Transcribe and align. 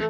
So, 0.00 0.06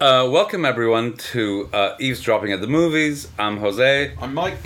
uh, 0.00 0.26
welcome 0.30 0.64
everyone 0.64 1.18
to 1.18 1.68
uh, 1.74 1.96
Eavesdropping 2.00 2.52
at 2.52 2.62
the 2.62 2.66
Movies. 2.66 3.28
I'm 3.38 3.58
Jose. 3.58 4.14
I'm 4.18 4.32
Mike. 4.32 4.56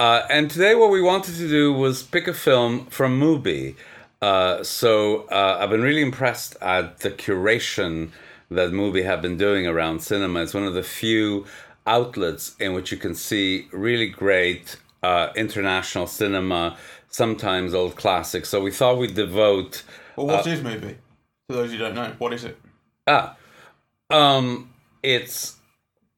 Uh, 0.00 0.26
and 0.28 0.50
today, 0.50 0.74
what 0.74 0.90
we 0.90 1.00
wanted 1.00 1.36
to 1.36 1.48
do 1.48 1.72
was 1.72 2.02
pick 2.02 2.26
a 2.26 2.34
film 2.34 2.86
from 2.86 3.20
Mubi. 3.20 3.76
Uh, 4.20 4.64
so, 4.64 5.28
uh, 5.28 5.58
I've 5.60 5.70
been 5.70 5.82
really 5.82 6.02
impressed 6.02 6.56
at 6.60 6.98
the 6.98 7.12
curation 7.12 8.10
that 8.50 8.72
Mubi 8.72 9.04
have 9.04 9.22
been 9.22 9.36
doing 9.36 9.68
around 9.68 10.00
cinema. 10.00 10.42
It's 10.42 10.54
one 10.54 10.64
of 10.64 10.74
the 10.74 10.82
few 10.82 11.46
outlets 11.86 12.56
in 12.58 12.72
which 12.72 12.90
you 12.90 12.98
can 12.98 13.14
see 13.14 13.68
really 13.70 14.08
great 14.08 14.76
uh, 15.02 15.28
international 15.36 16.06
cinema, 16.06 16.76
sometimes 17.10 17.74
old 17.74 17.96
classics. 17.96 18.48
So, 18.48 18.60
we 18.60 18.70
thought 18.70 18.98
we'd 18.98 19.14
devote. 19.14 19.82
Well, 20.16 20.26
what 20.26 20.46
is 20.46 20.60
Mubi? 20.60 20.96
For 21.48 21.56
those 21.56 21.70
who 21.72 21.78
don't 21.78 21.94
know, 21.94 22.14
what 22.18 22.32
is 22.32 22.44
it? 22.44 22.58
Ah, 23.06 23.36
um, 24.10 24.70
it's 25.02 25.56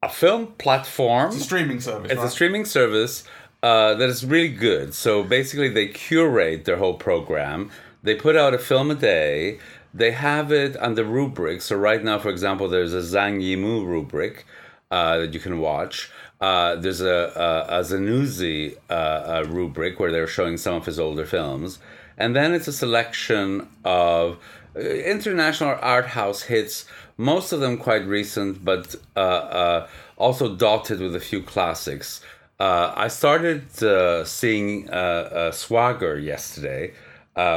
a 0.03 0.09
film 0.09 0.49
platform. 0.59 1.29
It's 1.29 1.41
a 1.41 1.45
streaming 1.45 1.81
service. 1.81 2.11
It's 2.11 2.19
right? 2.19 2.27
a 2.27 2.31
streaming 2.31 2.65
service 2.65 3.25
uh, 3.63 3.95
that 3.95 4.09
is 4.09 4.25
really 4.25 4.49
good. 4.49 4.95
So 4.95 5.23
basically, 5.23 5.69
they 5.69 5.89
curate 5.89 6.65
their 6.65 6.77
whole 6.77 6.95
program. 6.95 7.71
They 8.03 8.15
put 8.15 8.37
out 8.37 8.55
a 8.55 8.59
film 8.59 8.91
a 8.91 8.95
day. 8.95 9.59
They 9.95 10.13
have 10.13 10.51
it 10.51 10.77
under 10.81 11.05
rubrics. 11.05 11.67
So 11.67 11.77
right 11.77 12.03
now, 12.03 12.19
for 12.19 12.31
example, 12.31 12.69
there's 12.69 12.95
a 12.95 13.01
Zhang 13.01 13.41
Yimou 13.41 13.87
rubric 13.87 14.47
uh, 14.91 15.19
that 15.19 15.35
you 15.35 15.41
can 15.41 15.59
watch. 15.59 16.11
Uh, 16.43 16.75
there's 16.75 17.01
a, 17.01 17.33
a, 17.71 17.79
a 17.79 18.93
uh, 18.93 19.23
a 19.29 19.45
rubric 19.45 20.01
where 20.01 20.11
they're 20.11 20.27
showing 20.27 20.57
some 20.57 20.75
of 20.75 20.85
his 20.85 20.99
older 20.99 21.25
films. 21.25 21.79
And 22.19 22.35
then 22.35 22.53
it's 22.53 22.67
a 22.67 22.73
selection 22.73 23.69
of 23.85 24.39
uh, 24.75 24.81
international 24.81 25.79
art 25.81 26.07
house 26.07 26.43
hits, 26.43 26.85
most 27.17 27.53
of 27.53 27.61
them 27.61 27.79
quite 27.79 28.05
recent, 28.05 28.65
but 28.65 28.97
uh, 29.17 29.21
uh, 29.21 29.89
also 30.17 30.57
dotted 30.57 30.99
with 30.99 31.15
a 31.15 31.21
few 31.21 31.43
classics. 31.43 32.21
Uh, 32.59 32.93
I 32.97 33.07
started 33.07 33.71
seeing 34.27 34.89
Swagger 35.53 36.19
yesterday, 36.19 36.93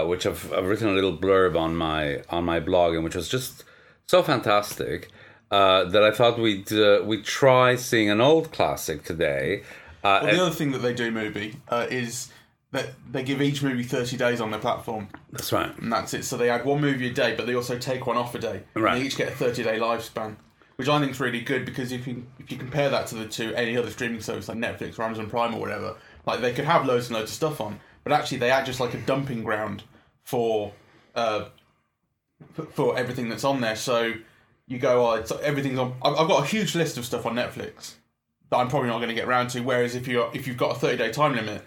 which 0.06 0.28
I've, 0.28 0.54
I've 0.54 0.68
written 0.68 0.90
a 0.90 0.94
little 0.94 1.18
blurb 1.18 1.58
on 1.60 1.76
my 1.76 2.22
on 2.30 2.44
my 2.44 2.60
blog, 2.60 2.94
and 2.94 3.04
which 3.04 3.16
was 3.16 3.30
just 3.30 3.64
so 4.08 4.22
fantastic 4.22 5.10
uh, 5.52 5.86
that 5.86 6.04
I 6.04 6.12
thought 6.12 6.40
we'd 6.40 6.72
uh, 6.72 7.02
we'd 7.06 7.24
try 7.26 7.76
seeing 7.76 8.10
an 8.10 8.22
old 8.22 8.52
classic 8.52 9.04
today. 9.04 9.64
Uh, 10.04 10.20
Well, 10.24 10.34
the 10.36 10.42
other 10.42 10.56
thing 10.56 10.72
that 10.72 10.80
they 10.80 10.94
do, 10.94 11.12
Mubi, 11.12 11.56
uh, 11.70 11.88
is 11.90 12.30
that 12.72 12.90
they 13.12 13.24
give 13.24 13.42
each 13.42 13.64
movie 13.64 13.84
30 13.84 14.18
days 14.18 14.42
on 14.42 14.52
their 14.52 14.60
platform, 14.60 15.08
that's 15.32 15.52
right. 15.54 15.76
and 15.80 15.92
that's 15.92 16.14
it. 16.14 16.26
So 16.26 16.36
they 16.38 16.50
add 16.50 16.66
one 16.66 16.82
movie 16.82 17.08
a 17.10 17.14
day, 17.14 17.34
but 17.36 17.46
they 17.48 17.56
also 17.56 17.78
take 17.78 18.06
one 18.06 18.18
off 18.18 18.36
a 18.36 18.40
day. 18.40 18.64
And 18.76 18.84
Right. 18.84 19.00
They 19.00 19.06
each 19.06 19.16
get 19.18 19.30
a 19.30 19.36
30 19.36 19.64
day 19.64 19.80
lifespan, 19.80 20.36
which 20.76 20.88
I 20.90 21.00
think 21.00 21.12
is 21.12 21.20
really 21.20 21.42
good 21.42 21.66
because 21.66 21.92
if 21.92 22.06
you 22.06 22.26
if 22.40 22.52
you 22.52 22.58
compare 22.58 22.90
that 22.90 23.08
to 23.08 23.16
the 23.16 23.28
two 23.28 23.54
any 23.56 23.78
other 23.78 23.90
streaming 23.90 24.20
service 24.22 24.48
like 24.50 24.58
Netflix 24.58 25.00
or 25.00 25.04
Amazon 25.04 25.30
Prime 25.30 25.54
or 25.56 25.60
whatever, 25.60 25.96
like 26.26 26.42
they 26.42 26.52
could 26.54 26.66
have 26.66 26.86
loads 26.86 27.08
and 27.08 27.16
loads 27.18 27.32
of 27.32 27.36
stuff 27.36 27.62
on, 27.62 27.80
but 28.04 28.12
actually 28.12 28.38
they 28.40 28.52
act 28.52 28.68
just 28.68 28.80
like 28.80 28.94
a 28.94 29.00
dumping 29.00 29.44
ground 29.44 29.84
for 30.24 30.74
uh 31.16 31.46
for- 32.54 32.66
for 32.66 32.98
everything 32.98 33.30
that's 33.30 33.44
on 33.46 33.62
there. 33.62 33.76
So 33.78 34.14
you 34.68 34.80
go, 34.80 35.08
oh, 35.10 35.14
it's, 35.16 35.32
everything's 35.44 35.80
on. 35.80 35.96
I've 36.02 36.16
I've 36.16 36.28
got 36.28 36.44
a 36.44 36.48
huge 36.48 36.76
list 36.76 36.98
of 36.98 37.06
stuff 37.06 37.26
on 37.26 37.36
Netflix 37.36 37.94
that 38.52 38.58
I'm 38.58 38.68
probably 38.68 38.90
not 38.90 38.98
going 38.98 39.10
to 39.10 39.16
get 39.16 39.28
around 39.28 39.50
to. 39.50 39.62
Whereas 39.62 39.96
if 39.96 40.08
you 40.08 40.24
if 40.34 40.48
you've 40.48 40.58
got 40.58 40.76
a 40.76 40.80
30 40.80 40.98
day 40.98 41.12
time 41.12 41.36
limit, 41.36 41.62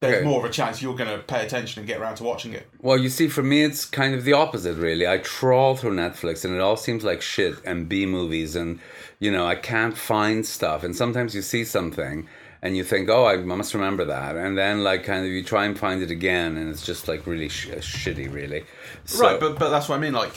there's 0.00 0.16
Okay. 0.18 0.24
more 0.26 0.38
of 0.44 0.44
a 0.50 0.52
chance 0.52 0.82
you're 0.82 0.94
going 0.96 1.10
to 1.10 1.22
pay 1.24 1.44
attention 1.44 1.80
and 1.80 1.86
get 1.86 1.98
around 2.00 2.16
to 2.16 2.24
watching 2.24 2.52
it. 2.52 2.68
Well, 2.82 2.98
you 2.98 3.08
see, 3.08 3.28
for 3.28 3.42
me, 3.42 3.62
it's 3.64 3.84
kind 3.86 4.14
of 4.14 4.24
the 4.24 4.34
opposite, 4.34 4.76
really. 4.76 5.06
I 5.08 5.18
trawl 5.18 5.74
through 5.76 5.96
Netflix 5.96 6.44
and 6.44 6.54
it 6.54 6.60
all 6.60 6.76
seems 6.76 7.02
like 7.02 7.22
shit 7.22 7.54
and 7.64 7.88
B 7.88 8.04
movies, 8.04 8.56
and, 8.56 8.78
you 9.20 9.30
know, 9.32 9.46
I 9.46 9.54
can't 9.54 9.96
find 9.96 10.44
stuff. 10.44 10.84
And 10.84 10.94
sometimes 10.94 11.34
you 11.34 11.40
see 11.40 11.64
something 11.64 12.28
and 12.60 12.76
you 12.76 12.84
think, 12.84 13.08
oh, 13.08 13.26
I 13.26 13.36
must 13.38 13.72
remember 13.72 14.04
that. 14.04 14.36
And 14.36 14.56
then, 14.58 14.84
like, 14.84 15.04
kind 15.04 15.24
of 15.24 15.30
you 15.32 15.42
try 15.42 15.64
and 15.64 15.78
find 15.78 16.02
it 16.02 16.10
again, 16.10 16.58
and 16.58 16.68
it's 16.68 16.84
just, 16.84 17.08
like, 17.08 17.26
really 17.26 17.48
sh- 17.48 17.68
shitty, 17.68 18.30
really. 18.32 18.64
So, 19.06 19.22
right, 19.24 19.40
but 19.40 19.58
but 19.58 19.70
that's 19.70 19.88
what 19.88 19.96
I 19.96 19.98
mean. 20.00 20.12
Like, 20.12 20.32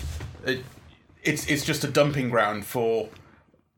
it, 0.46 0.64
it's 1.24 1.48
it's 1.48 1.66
just 1.66 1.84
a 1.84 1.88
dumping 1.88 2.30
ground 2.30 2.66
for 2.66 3.10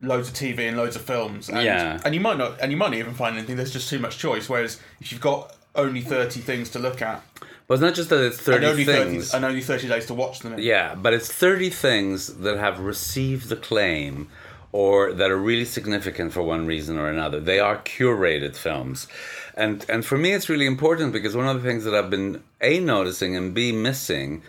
loads 0.01 0.27
of 0.29 0.33
TV 0.33 0.67
and 0.67 0.77
loads 0.77 0.95
of 0.95 1.01
films. 1.03 1.49
And, 1.49 1.63
Yeah. 1.63 1.99
and 2.03 2.13
you 2.15 2.21
might 2.21 2.37
not, 2.37 2.59
and 2.59 2.71
you 2.71 2.77
might 2.77 2.89
not 2.89 2.97
even 2.97 3.13
find 3.13 3.37
anything. 3.37 3.55
There's 3.55 3.71
just 3.71 3.89
too 3.89 3.99
much 3.99 4.17
choice. 4.17 4.49
Whereas 4.49 4.79
if 4.99 5.11
you've 5.11 5.21
got 5.21 5.55
only 5.75 6.01
thirty 6.01 6.39
things 6.41 6.69
to 6.71 6.79
look 6.79 7.01
at 7.01 7.23
but 7.67 7.75
it's 7.75 7.81
not 7.83 7.93
just 7.93 8.09
that 8.09 8.21
it's 8.21 8.37
30 8.37 8.57
and 8.57 8.65
only 8.65 8.83
things. 8.83 9.27
thirty 9.31 9.37
and 9.37 9.45
only 9.45 9.61
thirty 9.61 9.87
days 9.87 10.05
to 10.07 10.13
watch 10.13 10.39
them. 10.39 10.53
In. 10.53 10.59
Yeah, 10.59 10.93
but 10.95 11.13
it's 11.13 11.31
30 11.31 11.69
things 11.69 12.27
that 12.39 12.57
have 12.57 12.79
received 12.79 13.49
acclaim 13.49 14.27
or 14.73 15.13
that 15.13 15.31
are 15.31 15.37
really 15.37 15.63
significant 15.63 16.33
for 16.33 16.41
one 16.41 16.65
reason 16.65 16.97
or 16.97 17.07
another. 17.07 17.39
They 17.39 17.59
are 17.59 17.77
curated 17.77 18.57
films. 18.57 19.07
And 19.55 19.85
and 19.87 20.05
for 20.05 20.17
me 20.17 20.33
it's 20.33 20.49
really 20.49 20.65
important 20.65 21.13
because 21.13 21.33
one 21.35 21.47
of 21.47 21.61
the 21.61 21.69
things 21.69 21.85
that 21.85 21.93
I've 21.95 22.09
been 22.09 22.43
A 22.59 22.79
noticing 22.81 23.37
and 23.37 23.53
B 23.53 23.71
missing 23.71 24.41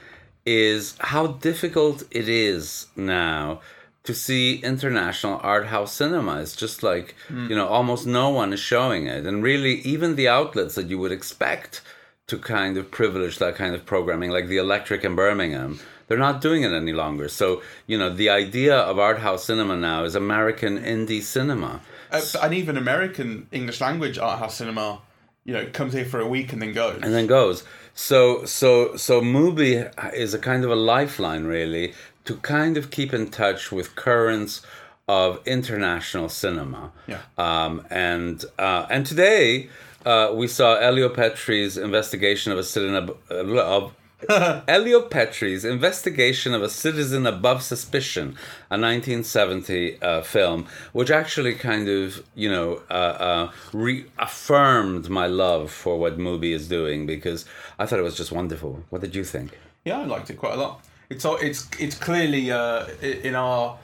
is 0.45 0.97
how 0.99 1.27
difficult 1.29 2.03
it 2.11 2.29
is 2.29 2.89
now 2.97 3.61
to 4.05 4.15
see 4.15 4.57
international 4.57 5.39
art 5.43 5.67
house 5.67 5.93
cinema. 5.93 6.41
It's 6.41 6.57
just 6.57 6.83
like, 6.83 7.15
you 7.49 7.55
know, 7.55 7.69
almost 7.69 8.07
no 8.07 8.31
one 8.31 8.53
is 8.53 8.61
showing 8.61 9.07
it. 9.07 9.27
And 9.27 9.43
really 9.43 9.75
even 9.83 10.17
the 10.17 10.29
outlets 10.29 10.75
that 10.75 10.89
you 10.89 10.99
would 10.99 11.13
expect 11.13 11.83
to 12.27 12.39
kind 12.39 12.77
of 12.77 12.91
privilege 12.91 13.39
that 13.39 13.55
kind 13.55 13.75
of 13.75 13.87
programming, 13.87 14.31
like 14.31 14.49
the 14.49 14.57
Electric 14.57 15.05
in 15.05 15.15
Birmingham. 15.15 15.79
They're 16.09 16.19
not 16.19 16.41
doing 16.41 16.63
it 16.63 16.73
any 16.73 16.93
longer. 16.93 17.29
So, 17.29 17.63
you 17.87 17.97
know, 17.97 18.11
the 18.11 18.29
idea 18.29 18.77
of 18.77 18.99
art 18.99 19.21
house 19.21 19.45
cinema 19.45 19.77
now 19.77 20.05
is 20.05 20.15
American 20.15 20.79
indie 20.79 21.23
cinema. 21.23 21.81
Uh, 22.11 22.21
and 22.43 22.53
even 22.53 22.77
American 22.77 23.47
English 23.53 23.81
language 23.81 24.19
art 24.19 24.39
house 24.39 24.57
cinema, 24.57 25.01
you 25.45 25.53
know, 25.53 25.67
comes 25.73 25.93
here 25.93 26.05
for 26.05 26.21
a 26.21 26.27
week 26.27 26.53
and 26.53 26.63
then 26.63 26.73
goes. 26.73 27.01
and 27.03 27.13
then 27.13 27.27
goes. 27.27 27.65
So 27.95 28.45
so 28.45 28.97
so 28.97 29.21
Mubi 29.21 29.91
is 30.15 30.35
a 30.35 30.39
kind 30.39 30.65
of 30.65 30.71
a 30.71 30.77
lifeline 30.77 31.45
really 31.45 31.95
to 32.25 32.37
kind 32.37 32.77
of 32.77 32.91
keep 32.91 33.13
in 33.13 33.31
touch 33.31 33.73
with 33.73 33.95
currents 33.97 34.63
of 35.09 35.41
international 35.47 36.29
cinema. 36.29 36.93
Yeah. 37.07 37.19
Um, 37.37 37.87
and 37.91 38.45
uh, 38.59 38.87
and 38.89 39.05
today 39.05 39.69
uh, 40.07 40.33
we 40.35 40.47
saw 40.47 40.77
Elio 40.77 41.09
Petri's 41.09 41.77
investigation 41.77 42.53
of 42.53 42.59
a 42.59 42.97
ab- 42.97 43.17
uh, 43.31 43.63
of 43.63 43.93
Elio 44.69 45.03
Petri's 45.03 45.65
investigation 45.65 46.55
of 46.55 46.63
a 46.63 46.69
citizen 46.69 47.27
above 47.27 47.63
suspicion, 47.63 48.37
a 48.71 48.79
1970 48.79 50.01
uh, 50.01 50.23
film, 50.23 50.67
which 50.93 51.11
actually 51.11 51.55
kind 51.55 51.89
of 51.89 52.25
you 52.35 52.51
know 52.51 52.83
uh, 52.91 52.93
uh, 52.93 53.53
reaffirmed 53.73 55.09
my 55.09 55.27
love 55.27 55.71
for 55.71 55.99
what 55.99 56.19
Mubi 56.19 56.53
is 56.53 56.69
doing 56.69 57.07
because 57.07 57.45
I 57.79 57.87
thought 57.87 57.99
it 57.99 58.03
was 58.03 58.17
just 58.17 58.33
wonderful. 58.33 58.85
What 58.91 59.01
did 59.01 59.15
you 59.15 59.25
think? 59.25 59.59
Yeah, 59.85 60.01
I 60.01 60.05
liked 60.05 60.31
it 60.31 60.39
quite 60.39 60.55
a 60.55 60.61
lot. 60.61 60.85
It's 61.11 61.25
it's 61.25 61.69
it's 61.79 61.97
clearly 61.97 62.51
uh, 62.51 62.87
in 63.03 63.35
our 63.35 63.79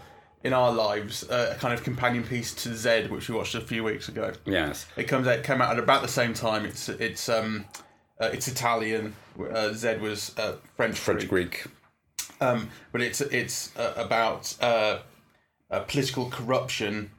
in 0.44 0.52
our 0.52 0.72
lives 0.72 1.28
uh, 1.28 1.54
a 1.56 1.58
kind 1.58 1.74
of 1.74 1.82
companion 1.82 2.24
piece 2.24 2.54
to 2.54 2.74
Zed, 2.74 3.10
which 3.10 3.28
we 3.28 3.34
watched 3.34 3.54
a 3.54 3.60
few 3.60 3.82
weeks 3.84 4.08
ago. 4.08 4.32
Yes. 4.46 4.86
It 4.96 5.04
comes 5.04 5.26
out 5.26 5.42
came 5.42 5.60
out 5.60 5.72
at 5.72 5.78
about 5.78 6.02
the 6.02 6.08
same 6.08 6.32
time. 6.32 6.64
It's 6.64 6.88
it's 6.88 7.28
um 7.28 7.64
uh, 8.20 8.26
it's 8.32 8.48
Italian. 8.48 9.14
Uh, 9.38 9.72
Zed 9.72 10.00
was 10.00 10.36
uh, 10.38 10.56
French. 10.76 10.98
French 10.98 11.28
Greek. 11.28 11.64
Um, 12.40 12.70
but 12.92 13.00
it's 13.00 13.20
it's 13.20 13.76
uh, 13.76 13.94
about 13.96 14.54
uh, 14.60 15.00
uh, 15.70 15.80
political 15.80 16.30
corruption 16.30 17.10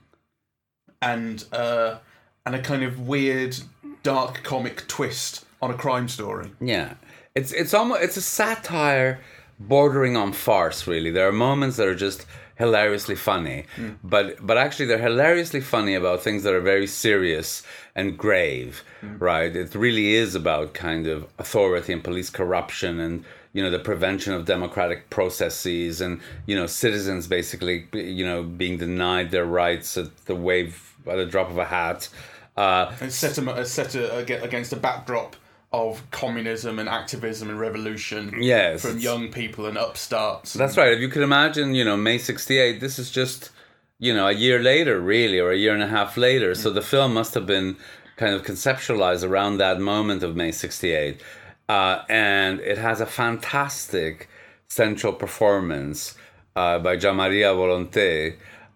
and 1.01 1.43
uh, 1.51 1.97
and 2.45 2.55
a 2.55 2.61
kind 2.61 2.83
of 2.83 3.07
weird 3.07 3.57
dark 4.03 4.43
comic 4.43 4.87
twist 4.87 5.45
on 5.61 5.71
a 5.71 5.73
crime 5.73 6.07
story. 6.07 6.51
Yeah, 6.61 6.93
it's 7.35 7.51
it's 7.51 7.73
almost 7.73 8.01
it's 8.01 8.17
a 8.17 8.21
satire 8.21 9.19
bordering 9.59 10.15
on 10.15 10.31
farce. 10.31 10.87
Really, 10.87 11.11
there 11.11 11.27
are 11.27 11.33
moments 11.33 11.77
that 11.77 11.87
are 11.87 11.95
just 11.95 12.25
hilariously 12.59 13.15
funny, 13.15 13.63
hmm. 13.75 13.91
but 14.03 14.45
but 14.45 14.57
actually 14.57 14.85
they're 14.85 15.07
hilariously 15.11 15.61
funny 15.61 15.95
about 15.95 16.21
things 16.21 16.43
that 16.43 16.53
are 16.53 16.61
very 16.61 16.85
serious 16.85 17.63
and 17.95 18.17
grave. 18.17 18.83
Hmm. 19.01 19.17
Right? 19.17 19.55
It 19.55 19.73
really 19.73 20.13
is 20.13 20.35
about 20.35 20.73
kind 20.73 21.07
of 21.07 21.27
authority 21.39 21.93
and 21.93 22.03
police 22.03 22.29
corruption 22.29 22.99
and 22.99 23.25
you 23.53 23.63
know 23.63 23.71
the 23.71 23.79
prevention 23.79 24.33
of 24.33 24.45
democratic 24.45 25.09
processes 25.09 26.01
and 26.01 26.21
you 26.45 26.55
know 26.55 26.67
citizens 26.67 27.25
basically 27.25 27.87
you 27.93 28.23
know 28.23 28.43
being 28.43 28.77
denied 28.77 29.31
their 29.31 29.45
rights 29.45 29.97
at 29.97 30.15
the 30.25 30.35
wave 30.35 30.93
at 31.07 31.15
the 31.15 31.25
drop 31.25 31.49
of 31.49 31.57
a 31.57 31.65
hat. 31.65 32.09
Uh, 32.57 32.91
It's 32.99 33.15
set, 33.15 33.37
a, 33.37 33.51
uh, 33.51 33.63
set 33.63 33.95
a, 33.95 34.17
against 34.43 34.73
a 34.73 34.75
backdrop 34.75 35.37
of 35.71 36.01
communism 36.11 36.79
and 36.79 36.89
activism 36.89 37.49
and 37.49 37.59
revolution 37.59 38.33
Yes, 38.41 38.81
from 38.81 38.97
young 38.99 39.31
people 39.31 39.65
and 39.67 39.77
upstarts. 39.77 40.53
That's 40.53 40.77
right. 40.77 40.91
If 40.91 40.99
you 40.99 41.09
could 41.09 41.21
imagine, 41.23 41.75
you 41.75 41.85
know, 41.85 41.95
May 41.95 42.17
68, 42.17 42.79
this 42.79 42.97
is 42.97 43.11
just, 43.11 43.51
you 43.99 44.13
know, 44.13 44.27
a 44.27 44.31
year 44.31 44.59
later, 44.59 44.99
really, 44.99 45.39
or 45.39 45.51
a 45.51 45.57
year 45.57 45.73
and 45.73 45.83
a 45.83 45.87
half 45.87 46.17
later. 46.17 46.55
So 46.55 46.71
the 46.71 46.81
film 46.81 47.13
must 47.13 47.33
have 47.35 47.45
been 47.45 47.77
kind 48.17 48.33
of 48.33 48.43
conceptualized 48.43 49.27
around 49.27 49.57
that 49.59 49.79
moment 49.79 50.23
of 50.23 50.35
May 50.35 50.51
68. 50.51 51.21
uh, 51.69 52.01
and 52.09 52.59
it 52.61 52.77
has 52.79 52.99
a 52.99 53.05
fantastic 53.05 54.27
central 54.67 55.13
performance 55.13 56.15
uh, 56.55 56.79
by 56.79 56.97
Gianmaria 56.97 57.53
Volonté 57.55 58.35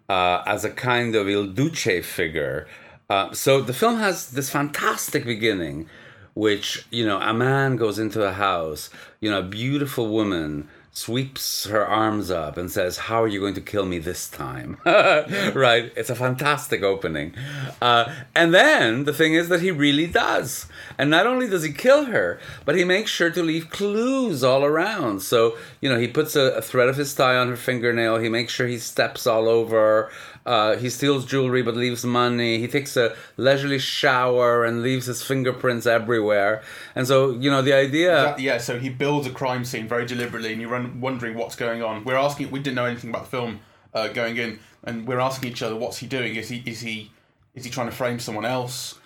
uh, 0.09 0.43
as 0.45 0.63
a 0.63 0.69
kind 0.69 1.15
of 1.15 1.27
Il 1.27 1.47
Duce 1.47 2.05
figure. 2.05 2.67
Uh, 3.09 3.33
so 3.33 3.61
the 3.61 3.73
film 3.73 3.97
has 3.97 4.29
this 4.31 4.49
fantastic 4.51 5.25
beginning, 5.25 5.89
which 6.33 6.85
you 6.89 7.05
know 7.05 7.19
a 7.19 7.33
man 7.33 7.75
goes 7.75 7.99
into 7.99 8.23
a 8.23 8.33
house, 8.33 8.89
you 9.19 9.29
know, 9.29 9.39
a 9.39 9.43
beautiful 9.43 10.07
woman 10.07 10.67
sweeps 10.95 11.65
her 11.65 11.85
arms 11.85 12.29
up 12.29 12.55
and 12.55 12.71
says, 12.71 12.97
How 12.97 13.23
are 13.23 13.27
you 13.27 13.39
going 13.39 13.55
to 13.55 13.61
kill 13.61 13.85
me 13.85 13.97
this 13.97 14.29
time? 14.29 14.77
right? 14.85 15.91
It's 15.95 16.11
a 16.11 16.15
fantastic 16.15 16.83
opening. 16.83 17.33
Uh, 17.81 18.13
and 18.35 18.53
then 18.53 19.05
the 19.05 19.13
thing 19.13 19.33
is 19.33 19.49
that 19.49 19.61
he 19.61 19.71
really 19.71 20.05
does. 20.05 20.67
And 20.97 21.09
not 21.09 21.25
only 21.25 21.49
does 21.49 21.63
he 21.63 21.73
kill 21.73 22.05
her, 22.05 22.39
but 22.63 22.75
he 22.75 22.83
makes 22.83 23.09
sure 23.09 23.31
to 23.31 23.41
leave 23.41 23.71
clues 23.71 24.43
all 24.43 24.63
around. 24.63 25.21
So, 25.21 25.57
you 25.81 25.89
know, 25.89 25.99
he 25.99 26.07
puts 26.07 26.35
a, 26.35 26.53
a 26.53 26.61
thread 26.61 26.89
of 26.89 26.95
his 26.95 27.13
tie 27.13 27.35
on 27.35 27.49
her 27.49 27.57
fingernail, 27.57 28.19
he 28.19 28.29
makes 28.29 28.53
sure 28.53 28.67
he 28.67 28.77
steps 28.77 29.25
all 29.25 29.49
over. 29.49 30.11
Uh, 30.45 30.75
he 30.75 30.89
steals 30.89 31.25
jewelry 31.25 31.61
but 31.61 31.75
leaves 31.75 32.03
money. 32.03 32.59
He 32.59 32.67
takes 32.67 32.97
a 32.97 33.15
leisurely 33.37 33.79
shower 33.79 34.65
and 34.65 34.83
leaves 34.83 35.05
his 35.05 35.23
fingerprints 35.23 35.85
everywhere. 35.85 36.63
And 36.95 37.07
so, 37.07 37.31
you 37.31 37.49
know, 37.49 37.61
the 37.61 37.73
idea. 37.73 38.35
yeah, 38.37 38.57
so 38.57 38.77
he 38.77 38.89
builds 38.89 39.25
a 39.25 39.31
crime 39.31 39.63
scene 39.63 39.87
very 39.87 40.05
deliberately, 40.05 40.51
and 40.51 40.61
you 40.61 40.67
run 40.67 40.82
wondering 41.01 41.37
what's 41.37 41.55
going 41.55 41.81
on. 41.83 42.03
We're 42.03 42.15
asking, 42.15 42.51
we 42.51 42.59
didn't 42.59 42.75
know 42.75 42.85
anything 42.85 43.09
about 43.09 43.25
the 43.25 43.29
film 43.29 43.59
uh, 43.93 44.07
going 44.09 44.37
in, 44.37 44.59
and 44.83 45.07
we're 45.07 45.19
asking 45.19 45.51
each 45.51 45.61
other, 45.61 45.75
what's 45.75 45.97
he 45.97 46.07
doing? 46.07 46.35
Is 46.35 46.49
he 46.49 46.63
is 46.65 46.81
he 46.81 47.11
is 47.55 47.63
he 47.65 47.69
trying 47.71 47.89
to 47.89 47.95
frame 47.95 48.19
someone 48.19 48.45
else? 48.45 48.99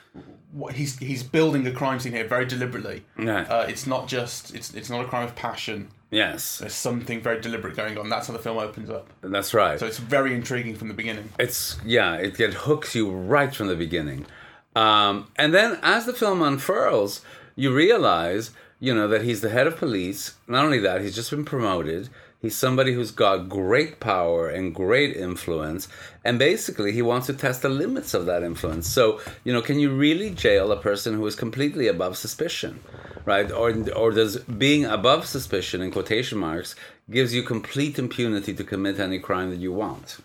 What, 0.51 0.73
he's 0.75 0.97
he's 0.97 1.23
building 1.23 1.67
a 1.67 1.71
crime 1.71 1.99
scene 1.99 2.13
here 2.13 2.27
very 2.27 2.45
deliberately. 2.45 3.03
Yeah. 3.19 3.41
Uh, 3.41 3.65
it's 3.67 3.85
not 3.85 4.07
just 4.07 4.55
it's 4.55 4.73
it's 4.73 4.89
not 4.89 5.03
a 5.03 5.07
crime 5.07 5.25
of 5.25 5.35
passion. 5.35 5.89
Yes, 6.09 6.59
There's 6.59 6.73
something 6.73 7.19
very 7.19 7.41
deliberate 7.41 7.75
going 7.75 7.97
on. 7.97 8.07
That's 8.07 8.27
how 8.27 8.33
the 8.33 8.39
film 8.39 8.57
opens 8.57 8.89
up. 8.89 9.09
that's 9.21 9.53
right. 9.53 9.77
So 9.77 9.85
it's 9.85 9.97
very 9.97 10.33
intriguing 10.33 10.73
from 10.75 10.87
the 10.87 10.93
beginning. 10.93 11.29
It's 11.37 11.77
yeah, 11.85 12.13
it, 12.15 12.39
it 12.39 12.53
hooks 12.53 12.95
you 12.95 13.11
right 13.11 13.53
from 13.53 13.67
the 13.67 13.75
beginning, 13.75 14.25
um, 14.73 15.27
and 15.35 15.53
then 15.53 15.79
as 15.83 16.05
the 16.05 16.13
film 16.13 16.41
unfurls, 16.41 17.21
you 17.57 17.75
realize 17.75 18.51
you 18.79 18.93
know 18.93 19.07
that 19.07 19.23
he's 19.23 19.41
the 19.41 19.49
head 19.49 19.67
of 19.67 19.77
police. 19.77 20.35
Not 20.47 20.65
only 20.65 20.79
that, 20.79 21.01
he's 21.01 21.15
just 21.15 21.31
been 21.31 21.45
promoted. 21.45 22.09
He's 22.39 22.55
somebody 22.55 22.93
who's 22.93 23.09
got 23.09 23.49
great 23.49 23.99
power 23.99 24.47
and 24.47 24.73
great 24.73 25.17
influence, 25.17 25.87
and 26.23 26.37
basically 26.37 26.91
he 26.91 27.01
wants 27.01 27.25
to 27.27 27.33
test 27.33 27.63
the 27.63 27.69
limits 27.69 28.13
of 28.13 28.27
that 28.27 28.43
influence. 28.43 28.87
So 28.87 29.19
you 29.43 29.51
know, 29.51 29.61
can 29.61 29.79
you 29.79 29.95
really 29.95 30.29
jail 30.29 30.71
a 30.71 30.79
person 30.79 31.15
who 31.15 31.25
is 31.25 31.35
completely 31.35 31.87
above 31.87 32.15
suspicion, 32.17 32.81
right? 33.25 33.51
Or 33.51 33.73
or 33.95 34.11
does 34.11 34.37
being 34.37 34.85
above 34.85 35.25
suspicion 35.25 35.81
in 35.81 35.91
quotation 35.91 36.37
marks 36.37 36.75
gives 37.09 37.33
you 37.33 37.41
complete 37.41 37.97
impunity 37.97 38.53
to 38.53 38.63
commit 38.63 38.99
any 38.99 39.17
crime 39.17 39.49
that 39.49 39.59
you 39.59 39.73
want? 39.73 40.19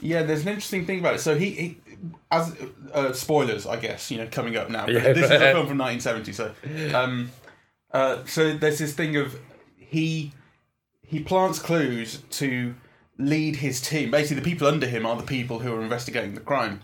Yeah, 0.00 0.22
there's 0.24 0.42
an 0.42 0.48
interesting 0.48 0.86
thing 0.86 0.98
about 0.98 1.14
it. 1.14 1.20
So 1.20 1.36
he, 1.36 1.50
he 1.50 1.78
as 2.30 2.54
uh, 2.92 3.12
spoilers, 3.12 3.66
I 3.66 3.76
guess 3.76 4.10
you 4.10 4.18
know, 4.18 4.26
coming 4.30 4.56
up 4.56 4.70
now. 4.70 4.86
Yeah. 4.88 5.12
this 5.12 5.24
is 5.24 5.30
a 5.30 5.38
film 5.38 5.66
from 5.66 5.78
1970, 5.86 6.32
so 6.32 6.52
um, 6.94 7.30
uh, 7.94 8.24
so 8.26 8.52
there's 8.54 8.78
this 8.78 8.92
thing 8.92 9.16
of 9.16 9.38
he 9.76 10.32
he 11.06 11.20
plants 11.20 11.58
clues 11.58 12.22
to 12.30 12.74
lead 13.18 13.56
his 13.56 13.80
team. 13.80 14.10
Basically, 14.10 14.42
the 14.42 14.50
people 14.50 14.66
under 14.66 14.86
him 14.86 15.06
are 15.06 15.16
the 15.16 15.22
people 15.22 15.60
who 15.60 15.72
are 15.74 15.80
investigating 15.82 16.34
the 16.34 16.40
crime, 16.40 16.80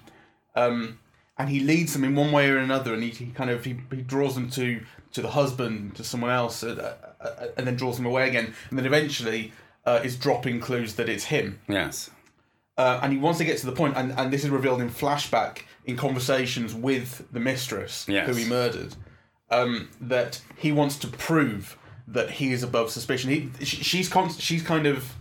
um, 0.54 0.98
and 1.36 1.48
he 1.50 1.60
leads 1.60 1.92
them 1.92 2.04
in 2.04 2.14
one 2.14 2.30
way 2.32 2.48
or 2.48 2.58
another. 2.58 2.94
And 2.94 3.02
he, 3.02 3.10
he 3.10 3.26
kind 3.32 3.50
of 3.50 3.64
he, 3.64 3.76
he 3.90 4.02
draws 4.02 4.34
them 4.36 4.48
to 4.50 4.80
to 5.12 5.20
the 5.22 5.30
husband, 5.30 5.96
to 5.96 6.04
someone 6.04 6.30
else, 6.30 6.62
uh, 6.62 6.96
uh, 7.20 7.24
uh, 7.26 7.46
and 7.56 7.66
then 7.66 7.74
draws 7.76 7.96
them 7.96 8.06
away 8.06 8.28
again. 8.28 8.54
And 8.70 8.78
then 8.78 8.86
eventually 8.86 9.52
uh, 9.84 10.00
is 10.04 10.14
dropping 10.16 10.60
clues 10.60 10.94
that 10.94 11.08
it's 11.08 11.24
him 11.24 11.58
Yes. 11.68 12.10
uh, 12.78 13.00
and 13.02 13.12
he 13.12 13.18
wants 13.18 13.38
to 13.40 13.44
get 13.44 13.58
to 13.58 13.66
the 13.66 13.72
point, 13.72 13.96
and, 13.96 14.12
and 14.12 14.32
this 14.32 14.44
is 14.44 14.50
revealed 14.50 14.80
in 14.80 14.88
flashback 14.88 15.62
in 15.84 15.96
conversations 15.96 16.74
with 16.74 17.26
the 17.32 17.40
mistress 17.40 18.06
Yes. 18.08 18.28
who 18.28 18.34
he 18.34 18.44
murdered, 18.44 18.94
um, 19.50 19.88
that 20.00 20.40
he 20.56 20.72
wants 20.72 20.96
to 20.98 21.06
prove 21.08 21.76
that 22.08 22.30
he 22.30 22.52
is 22.52 22.62
above 22.62 22.90
suspicion. 22.90 23.30
He, 23.30 23.64
she, 23.64 23.76
she's 23.82 24.08
con- 24.08 24.30
she's 24.32 24.62
kind 24.62 24.86
of 24.86 25.14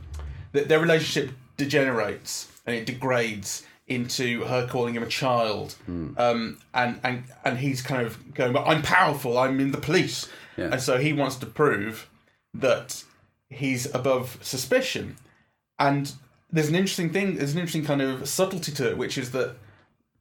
that 0.52 0.68
their 0.68 0.80
relationship 0.80 1.36
degenerates 1.58 2.52
and 2.66 2.76
it 2.76 2.86
degrades 2.86 3.66
into 3.88 4.44
her 4.46 4.68
calling 4.68 4.94
him 4.94 5.02
a 5.04 5.08
child, 5.08 5.76
um, 5.88 6.58
and 6.74 7.00
and 7.04 7.24
and 7.44 7.58
he's 7.58 7.82
kind 7.82 8.06
of 8.06 8.34
going, 8.36 8.54
"But 8.54 8.68
I'm 8.68 8.82
powerful. 8.84 9.38
I'm 9.38 9.60
in 9.60 9.72
the 9.72 9.80
police," 9.80 10.28
Yeah. 10.58 10.70
and 10.72 10.82
so 10.82 10.98
he 11.00 11.12
wants 11.14 11.36
to 11.38 11.46
prove 11.48 12.08
that 12.54 13.04
he's 13.50 13.94
above 13.96 14.38
suspicion. 14.42 15.18
And 15.80 16.12
there's 16.52 16.70
an 16.70 16.76
interesting 16.76 17.12
thing, 17.12 17.38
there's 17.38 17.54
an 17.54 17.60
interesting 17.60 17.86
kind 17.86 18.02
of 18.02 18.28
subtlety 18.30 18.72
to 18.74 18.90
it, 18.90 18.98
which 18.98 19.18
is 19.18 19.32
that 19.32 19.56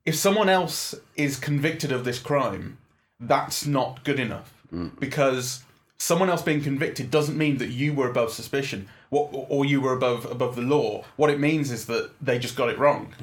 if 0.06 0.14
someone 0.14 0.48
else 0.48 0.94
is 1.16 1.38
convicted 1.38 1.90
of 1.92 2.04
this 2.04 2.18
crime, 2.18 2.78
that's 3.20 3.66
not 3.66 4.04
good 4.04 4.20
enough. 4.20 4.52
Because 4.98 5.64
someone 5.96 6.30
else 6.30 6.42
being 6.42 6.62
convicted 6.62 7.10
doesn't 7.10 7.36
mean 7.36 7.58
that 7.58 7.70
you 7.70 7.92
were 7.92 8.08
above 8.08 8.30
suspicion 8.32 8.88
what, 9.10 9.30
or 9.32 9.64
you 9.64 9.80
were 9.80 9.92
above 9.92 10.30
above 10.30 10.56
the 10.56 10.62
law. 10.62 11.04
What 11.16 11.30
it 11.30 11.40
means 11.40 11.70
is 11.70 11.86
that 11.86 12.10
they 12.20 12.38
just 12.38 12.56
got 12.56 12.68
it 12.68 12.78
wrong. 12.78 13.14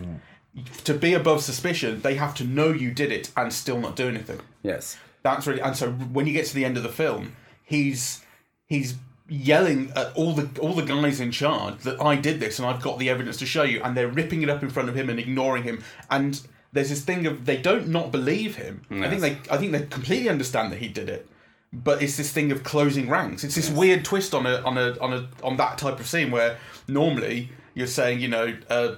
To 0.85 0.93
be 0.93 1.13
above 1.13 1.41
suspicion, 1.41 2.01
they 2.01 2.15
have 2.15 2.33
to 2.35 2.43
know 2.43 2.69
you 2.71 2.91
did 2.91 3.11
it 3.11 3.31
and 3.35 3.51
still 3.51 3.79
not 3.79 3.95
do 3.95 4.07
anything. 4.07 4.39
Yes. 4.63 4.97
That's 5.21 5.45
really 5.47 5.61
and 5.61 5.75
so 5.75 5.91
when 5.91 6.27
you 6.27 6.33
get 6.33 6.45
to 6.47 6.55
the 6.55 6.65
end 6.65 6.77
of 6.77 6.83
the 6.83 6.89
film, 6.89 7.35
he's 7.63 8.23
he's 8.65 8.95
yelling 9.27 9.91
at 9.95 10.13
all 10.13 10.33
the 10.33 10.59
all 10.59 10.73
the 10.73 10.83
guys 10.83 11.19
in 11.19 11.31
charge 11.31 11.79
that 11.79 12.01
I 12.01 12.15
did 12.15 12.39
this 12.39 12.59
and 12.59 12.67
I've 12.67 12.81
got 12.81 12.99
the 12.99 13.09
evidence 13.09 13.37
to 13.37 13.45
show 13.45 13.63
you, 13.63 13.81
and 13.83 13.95
they're 13.95 14.07
ripping 14.07 14.41
it 14.41 14.49
up 14.49 14.63
in 14.63 14.69
front 14.69 14.89
of 14.89 14.95
him 14.95 15.09
and 15.09 15.19
ignoring 15.19 15.63
him. 15.63 15.83
And 16.09 16.39
there's 16.75 16.89
this 16.89 17.01
thing 17.01 17.25
of 17.25 17.45
they 17.45 17.57
don't 17.57 17.87
not 17.87 18.11
believe 18.11 18.57
him. 18.57 18.81
I 18.91 19.09
think 19.09 19.21
they 19.21 19.37
I 19.49 19.57
think 19.57 19.71
they 19.71 19.83
completely 19.87 20.29
understand 20.29 20.71
that 20.71 20.79
he 20.79 20.89
did 20.89 21.09
it. 21.09 21.27
But 21.73 22.03
it's 22.03 22.15
this 22.17 22.31
thing 22.31 22.51
of 22.51 22.63
closing 22.63 23.09
ranks. 23.09 23.43
It's 23.43 23.55
this 23.55 23.69
weird 23.69 24.05
twist 24.05 24.33
on 24.33 24.45
a 24.45 24.61
on 24.61 24.77
a 24.77 24.97
on 24.99 25.13
a 25.13 25.27
on 25.41 25.57
that 25.57 25.77
type 25.77 25.99
of 25.99 26.05
scene 26.05 26.31
where 26.31 26.57
normally 26.87 27.49
you're 27.73 27.87
saying, 27.87 28.19
you 28.19 28.27
know, 28.27 28.55
uh, 28.69 28.95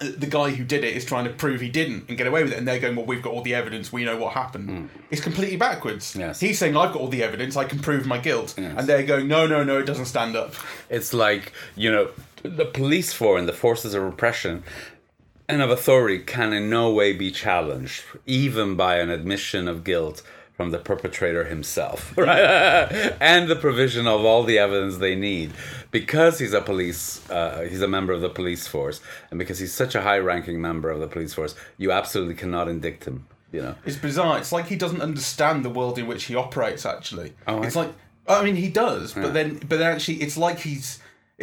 the 0.00 0.26
guy 0.26 0.50
who 0.50 0.64
did 0.64 0.82
it 0.82 0.96
is 0.96 1.04
trying 1.04 1.24
to 1.24 1.30
prove 1.30 1.60
he 1.60 1.68
didn't 1.68 2.08
and 2.08 2.18
get 2.18 2.26
away 2.26 2.42
with 2.42 2.52
it, 2.52 2.58
and 2.58 2.66
they're 2.66 2.80
going, 2.80 2.96
"Well, 2.96 3.06
we've 3.06 3.22
got 3.22 3.32
all 3.32 3.42
the 3.42 3.54
evidence. 3.54 3.92
We 3.92 4.04
know 4.04 4.16
what 4.16 4.32
happened." 4.32 4.88
It's 5.10 5.20
completely 5.22 5.56
backwards. 5.56 6.16
Yes. 6.18 6.40
He's 6.40 6.58
saying, 6.58 6.76
"I've 6.76 6.92
got 6.92 7.00
all 7.00 7.08
the 7.08 7.22
evidence. 7.22 7.56
I 7.56 7.64
can 7.64 7.78
prove 7.78 8.06
my 8.06 8.18
guilt," 8.18 8.54
and 8.56 8.86
they're 8.88 9.04
going, 9.04 9.28
"No, 9.28 9.46
no, 9.46 9.62
no. 9.62 9.78
It 9.78 9.86
doesn't 9.86 10.06
stand 10.06 10.36
up." 10.36 10.54
It's 10.90 11.14
like, 11.14 11.52
you 11.76 11.92
know, 11.92 12.08
the 12.42 12.64
police 12.66 13.12
force 13.12 13.38
and 13.38 13.48
the 13.48 13.52
forces 13.54 13.94
of 13.94 14.02
repression 14.02 14.64
and 15.48 15.60
of 15.62 15.70
authority 15.70 16.18
can 16.20 16.52
in 16.52 16.70
no 16.70 16.90
way 16.90 17.12
be 17.12 17.30
challenged, 17.30 18.02
even 18.26 18.76
by 18.76 18.96
an 18.98 19.10
admission 19.10 19.68
of 19.68 19.84
guilt 19.84 20.22
from 20.56 20.70
the 20.70 20.78
perpetrator 20.78 21.44
himself, 21.44 22.12
right? 22.18 23.12
and 23.20 23.48
the 23.48 23.56
provision 23.56 24.06
of 24.06 24.24
all 24.24 24.44
the 24.44 24.56
evidence 24.58 24.98
they 24.98 25.14
need. 25.16 25.50
Because 25.90 26.38
he's 26.38 26.52
a 26.52 26.60
police, 26.60 27.28
uh, 27.28 27.66
he's 27.68 27.82
a 27.82 27.88
member 27.88 28.12
of 28.12 28.20
the 28.20 28.28
police 28.30 28.66
force, 28.68 29.00
and 29.30 29.38
because 29.38 29.58
he's 29.58 29.74
such 29.74 29.94
a 29.94 30.02
high 30.02 30.18
ranking 30.18 30.60
member 30.60 30.90
of 30.90 31.00
the 31.00 31.08
police 31.08 31.34
force, 31.34 31.54
you 31.76 31.90
absolutely 31.90 32.34
cannot 32.34 32.68
indict 32.68 33.04
him, 33.04 33.26
you 33.52 33.62
know? 33.62 33.74
It's 33.84 33.96
bizarre. 33.96 34.38
It's 34.38 34.52
like 34.52 34.66
he 34.66 34.76
doesn't 34.76 35.00
understand 35.02 35.64
the 35.64 35.70
world 35.70 35.98
in 35.98 36.06
which 36.06 36.24
he 36.24 36.36
operates. 36.36 36.86
Actually, 36.86 37.32
Oh, 37.48 37.62
it's 37.62 37.76
I- 37.76 37.82
like 37.86 37.92
I 38.26 38.42
mean, 38.42 38.56
he 38.56 38.68
does, 38.68 39.12
but 39.12 39.34
then 39.34 39.56
but 39.68 39.78
then 39.80 39.92
actually, 39.92 40.22
it's 40.22 40.36
like 40.38 40.60
he's 40.60 40.98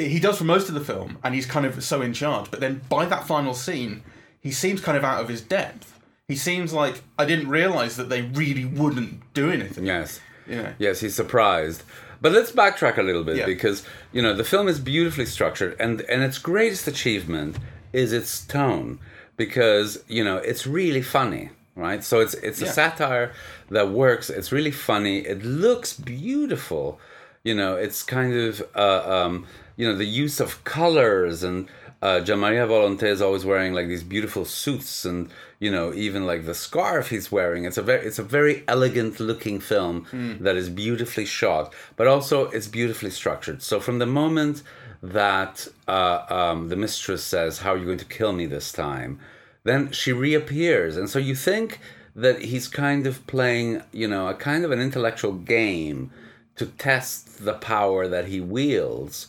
he 0.08 0.20
does 0.20 0.38
for 0.38 0.44
most 0.44 0.68
of 0.70 0.76
the 0.76 0.82
film, 0.84 1.18
and 1.24 1.34
he's 1.36 1.46
kind 1.46 1.66
of 1.66 1.84
so 1.84 2.02
in 2.02 2.14
charge. 2.14 2.50
But 2.52 2.60
then 2.60 2.82
by 2.90 3.06
that 3.06 3.28
final 3.28 3.54
scene, 3.54 4.04
he 4.40 4.52
seems 4.52 4.82
kind 4.82 4.98
of 4.98 5.04
out 5.04 5.22
of 5.22 5.30
his 5.30 5.42
depth. 5.42 6.00
He 6.28 6.36
seems 6.36 6.72
like 6.74 7.02
I 7.20 7.26
didn't 7.26 7.50
realize 7.50 7.98
that 7.98 8.10
they 8.10 8.22
really 8.22 8.66
wouldn't 8.66 9.34
do 9.34 9.52
anything. 9.52 9.86
Yes. 9.86 10.20
Yeah. 10.48 10.74
Yes, 10.80 11.00
he's 11.02 11.16
surprised. 11.16 11.84
But 12.22 12.32
let's 12.34 12.52
backtrack 12.52 12.98
a 12.98 13.04
little 13.04 13.24
bit 13.24 13.38
Yeah. 13.38 13.46
because 13.48 13.84
you 14.14 14.22
know 14.22 14.34
the 14.36 14.44
film 14.44 14.68
is 14.68 14.80
beautifully 14.80 15.26
structured, 15.26 15.76
and 15.80 16.02
and 16.02 16.22
its 16.24 16.38
greatest 16.38 16.88
achievement 16.88 17.58
is 17.94 18.14
its 18.14 18.46
tone 18.46 19.00
because 19.38 20.04
you 20.08 20.24
know 20.24 20.38
it's 20.38 20.66
really 20.68 21.02
funny, 21.02 21.50
right? 21.76 22.04
So 22.04 22.20
it's 22.20 22.36
it's 22.36 22.62
a 22.62 22.68
satire 22.68 23.34
that 23.70 23.90
works. 23.90 24.30
It's 24.30 24.52
really 24.52 24.72
funny. 24.72 25.20
It 25.20 25.44
looks 25.44 25.94
beautiful. 25.94 27.00
You 27.44 27.56
know, 27.56 27.76
it's 27.76 28.04
kind 28.04 28.34
of 28.36 28.62
uh, 28.76 29.02
um, 29.26 29.48
you 29.78 29.88
know 29.88 29.96
the 29.96 30.06
use 30.06 30.40
of 30.40 30.64
colors 30.64 31.44
and 31.44 31.68
uh, 32.02 32.20
Gianmaria 32.20 32.68
Volonté 32.68 33.04
is 33.04 33.22
always 33.22 33.46
wearing 33.46 33.74
like 33.74 33.88
these 33.88 34.04
beautiful 34.04 34.44
suits 34.44 35.06
and 35.06 35.30
you 35.60 35.70
know 35.70 35.94
even 35.94 36.26
like 36.26 36.46
the 36.46 36.56
scarf 36.56 37.10
he's 37.10 37.32
wearing. 37.32 37.66
It's 37.66 37.78
a 37.78 37.84
very 37.84 38.06
it's 38.06 38.20
a 38.20 38.24
very 38.24 38.64
elegant 38.68 39.20
looking 39.20 39.60
film 39.60 40.08
that 40.42 40.56
is 40.56 40.70
beautifully 40.70 41.26
shot, 41.26 41.74
but 41.96 42.08
also 42.08 42.46
it's 42.50 42.68
beautifully 42.68 43.12
structured. 43.12 43.62
So 43.62 43.80
from 43.80 44.00
the 44.00 44.08
moment 44.08 44.64
that 45.04 45.68
uh, 45.88 46.26
um, 46.30 46.70
the 46.70 46.76
mistress 46.76 47.24
says, 47.24 47.60
"How 47.60 47.74
are 47.74 47.78
you 47.78 47.86
going 47.86 47.98
to 48.00 48.06
kill 48.06 48.34
me 48.34 48.46
this 48.46 48.72
time?" 48.72 49.20
then 49.64 49.92
she 49.92 50.12
reappears, 50.12 50.98
and 50.98 51.10
so 51.10 51.20
you 51.20 51.36
think 51.36 51.80
that 52.16 52.42
he's 52.42 52.68
kind 52.68 53.06
of 53.08 53.26
playing, 53.28 53.84
you 53.92 54.08
know, 54.08 54.28
a 54.28 54.34
kind 54.34 54.66
of 54.66 54.72
an 54.72 54.82
intellectual 54.82 55.34
game 55.34 56.12
to 56.56 56.66
test 56.66 57.46
the 57.46 57.54
power 57.54 58.08
that 58.08 58.26
he 58.26 58.42
wields, 58.42 59.28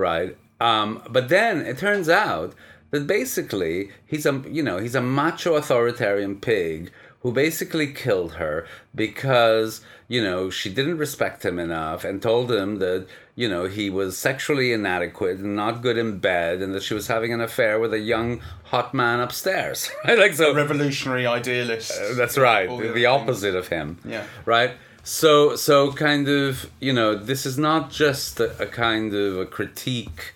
right? 0.00 0.36
Um, 0.60 1.02
but 1.08 1.28
then 1.28 1.60
it 1.60 1.78
turns 1.78 2.08
out 2.08 2.54
that 2.90 3.06
basically 3.06 3.90
he's 4.06 4.26
a 4.26 4.42
you 4.48 4.62
know 4.62 4.78
he's 4.78 4.96
a 4.96 5.00
macho 5.00 5.54
authoritarian 5.54 6.40
pig 6.40 6.90
who 7.20 7.32
basically 7.32 7.92
killed 7.92 8.32
her 8.34 8.66
because 8.94 9.80
you 10.08 10.22
know 10.22 10.50
she 10.50 10.68
didn't 10.72 10.98
respect 10.98 11.44
him 11.44 11.58
enough 11.58 12.04
and 12.04 12.20
told 12.20 12.50
him 12.50 12.76
that 12.78 13.06
you 13.36 13.48
know 13.48 13.66
he 13.66 13.88
was 13.88 14.18
sexually 14.18 14.72
inadequate 14.72 15.38
and 15.38 15.54
not 15.56 15.82
good 15.82 15.96
in 15.96 16.18
bed 16.18 16.60
and 16.62 16.74
that 16.74 16.82
she 16.82 16.94
was 16.94 17.06
having 17.06 17.32
an 17.32 17.40
affair 17.40 17.78
with 17.78 17.92
a 17.94 17.98
young 17.98 18.40
hot 18.64 18.92
man 18.92 19.20
upstairs 19.20 19.90
like 20.06 20.34
so 20.34 20.52
Revolutionary 20.54 21.26
idealist. 21.26 21.92
that's 22.16 22.36
right 22.36 22.68
the 22.68 22.88
the 22.92 23.06
opposite 23.06 23.54
of 23.54 23.68
him 23.68 23.98
Yeah. 24.04 24.24
right 24.44 24.72
so 25.02 25.56
so 25.56 25.92
kind 25.92 26.28
of 26.28 26.70
you 26.80 26.92
know 26.92 27.14
this 27.14 27.46
is 27.46 27.58
not 27.58 27.90
just 27.90 28.40
a, 28.40 28.62
a 28.62 28.66
kind 28.66 29.14
of 29.14 29.38
a 29.38 29.46
critique 29.46 30.34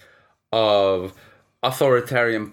of 0.52 1.12
authoritarian 1.62 2.52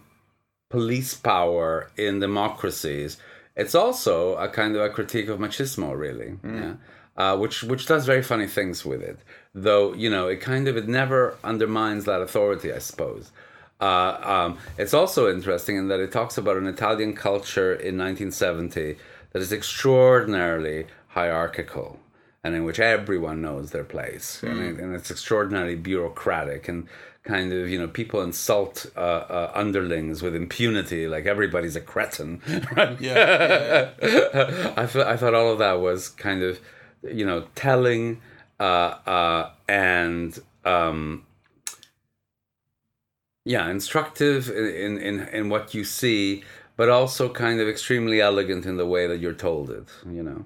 police 0.69 1.13
power 1.13 1.91
in 1.97 2.19
democracies. 2.19 3.17
It's 3.55 3.75
also 3.75 4.35
a 4.35 4.47
kind 4.47 4.75
of 4.75 4.81
a 4.81 4.89
critique 4.89 5.27
of 5.27 5.39
machismo 5.39 5.97
really 5.97 6.37
yeah 6.43 6.73
uh, 7.17 7.37
which 7.37 7.63
which 7.63 7.85
does 7.85 8.05
very 8.05 8.23
funny 8.23 8.47
things 8.47 8.85
with 8.85 9.01
it. 9.01 9.19
Though 9.53 9.93
you 9.93 10.09
know 10.09 10.27
it 10.27 10.41
kind 10.41 10.67
of 10.67 10.77
it 10.77 10.87
never 10.87 11.37
undermines 11.43 12.05
that 12.05 12.21
authority 12.21 12.71
i 12.73 12.79
suppose. 12.79 13.31
Uh, 13.79 14.19
um, 14.23 14.57
it's 14.77 14.93
also 14.93 15.27
interesting 15.27 15.75
in 15.75 15.87
that 15.87 15.99
it 15.99 16.11
talks 16.11 16.37
about 16.37 16.55
an 16.55 16.67
Italian 16.67 17.15
culture 17.15 17.71
in 17.73 17.97
1970 17.97 18.95
that 19.31 19.41
is 19.41 19.51
extraordinarily 19.51 20.85
hierarchical 21.11 21.99
and 22.43 22.55
in 22.55 22.63
which 22.63 22.79
everyone 22.79 23.41
knows 23.41 23.71
their 23.71 23.83
place. 23.83 24.41
And, 24.43 24.59
it, 24.59 24.79
and 24.79 24.95
it's 24.95 25.11
extraordinarily 25.11 25.75
bureaucratic 25.75 26.67
and 26.67 26.87
kind 27.23 27.53
of 27.53 27.69
you 27.69 27.77
know 27.77 27.87
people 27.87 28.21
insult 28.21 28.87
uh, 28.97 28.99
uh, 28.99 29.51
underlings 29.53 30.23
with 30.23 30.35
impunity 30.35 31.07
like 31.07 31.27
everybody's 31.27 31.75
a 31.75 31.81
cretin 31.81 32.41
right? 32.75 32.99
Yeah, 32.99 33.91
yeah, 34.01 34.73
I, 34.75 34.85
th- 34.87 35.05
I 35.05 35.17
thought 35.17 35.35
all 35.35 35.51
of 35.51 35.59
that 35.59 35.79
was 35.79 36.09
kind 36.09 36.41
of 36.41 36.59
you 37.03 37.25
know 37.25 37.45
telling 37.53 38.21
uh, 38.59 38.95
uh, 39.05 39.51
and 39.67 40.37
um, 40.65 41.25
yeah 43.45 43.69
instructive 43.69 44.49
in, 44.49 44.97
in 44.97 45.19
in 45.27 45.49
what 45.49 45.75
you 45.75 45.83
see 45.83 46.43
but 46.75 46.89
also 46.89 47.29
kind 47.29 47.59
of 47.59 47.67
extremely 47.67 48.19
elegant 48.19 48.65
in 48.65 48.77
the 48.77 48.85
way 48.87 49.05
that 49.05 49.19
you're 49.19 49.33
told 49.33 49.69
it 49.69 49.89
you 50.09 50.23
know 50.23 50.45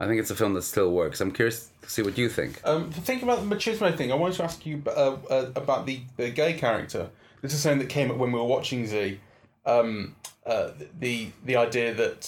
i 0.00 0.06
think 0.06 0.18
it's 0.20 0.30
a 0.30 0.34
film 0.42 0.54
that 0.54 0.62
still 0.62 0.90
works 0.92 1.20
i'm 1.20 1.32
curious 1.32 1.70
to 1.82 1.90
see 1.90 2.02
what 2.02 2.16
you 2.18 2.28
think 2.28 2.60
Um, 2.64 2.90
thinking 2.90 3.28
about 3.28 3.40
the 3.46 3.54
machismo 3.54 3.96
thing, 3.96 4.12
I 4.12 4.14
wanted 4.14 4.36
to 4.36 4.44
ask 4.44 4.64
you 4.64 4.82
uh, 4.86 5.16
uh, 5.30 5.50
about 5.62 5.86
the, 5.86 5.96
the 6.16 6.30
gay 6.30 6.52
character. 6.64 7.02
This 7.42 7.52
is 7.54 7.60
something 7.60 7.80
that 7.80 7.88
came 7.88 8.08
up 8.12 8.16
when 8.22 8.30
we 8.32 8.38
were 8.38 8.52
watching 8.56 8.86
Z. 8.86 9.18
Um, 9.66 10.14
uh, 10.46 10.70
the 11.04 11.14
the 11.48 11.56
idea 11.56 11.92
that 12.02 12.20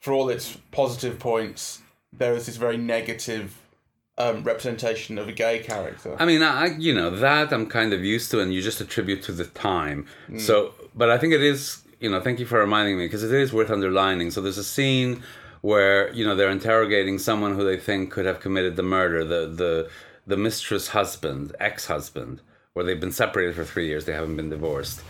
for 0.00 0.12
all 0.12 0.28
its 0.28 0.46
positive 0.70 1.18
points, 1.18 1.82
there 2.20 2.34
is 2.38 2.46
this 2.46 2.56
very 2.56 2.76
negative 2.76 3.46
um, 4.16 4.36
representation 4.44 5.18
of 5.18 5.26
a 5.28 5.32
gay 5.32 5.58
character. 5.58 6.10
I 6.20 6.24
mean, 6.30 6.42
I 6.42 6.66
you 6.86 6.94
know 6.94 7.10
that 7.10 7.52
I'm 7.52 7.66
kind 7.66 7.92
of 7.92 8.00
used 8.04 8.30
to, 8.32 8.36
and 8.40 8.54
you 8.54 8.60
just 8.62 8.80
attribute 8.80 9.22
to 9.24 9.32
the 9.32 9.46
time. 9.70 10.06
So, 10.38 10.54
but 10.94 11.08
I 11.10 11.18
think 11.18 11.32
it 11.34 11.42
is 11.42 11.82
you 11.98 12.10
know. 12.10 12.20
Thank 12.20 12.38
you 12.38 12.46
for 12.46 12.58
reminding 12.60 12.96
me 12.98 13.06
because 13.06 13.24
it 13.24 13.32
is 13.32 13.52
worth 13.52 13.70
underlining. 13.70 14.30
So 14.30 14.40
there's 14.40 14.58
a 14.58 14.64
scene 14.76 15.22
where 15.64 16.12
you 16.12 16.26
know 16.26 16.36
they're 16.36 16.50
interrogating 16.50 17.18
someone 17.18 17.54
who 17.54 17.64
they 17.64 17.78
think 17.78 18.10
could 18.10 18.26
have 18.26 18.38
committed 18.38 18.76
the 18.76 18.82
murder, 18.82 19.24
the 19.24 19.46
the 19.46 19.90
the 20.26 20.36
mistress 20.36 20.88
husband, 20.88 21.56
ex 21.58 21.86
husband, 21.86 22.42
where 22.74 22.84
they've 22.84 23.00
been 23.00 23.10
separated 23.10 23.54
for 23.54 23.64
three 23.64 23.86
years. 23.86 24.04
They 24.04 24.12
haven't 24.12 24.36
been 24.36 24.50
divorced. 24.50 25.00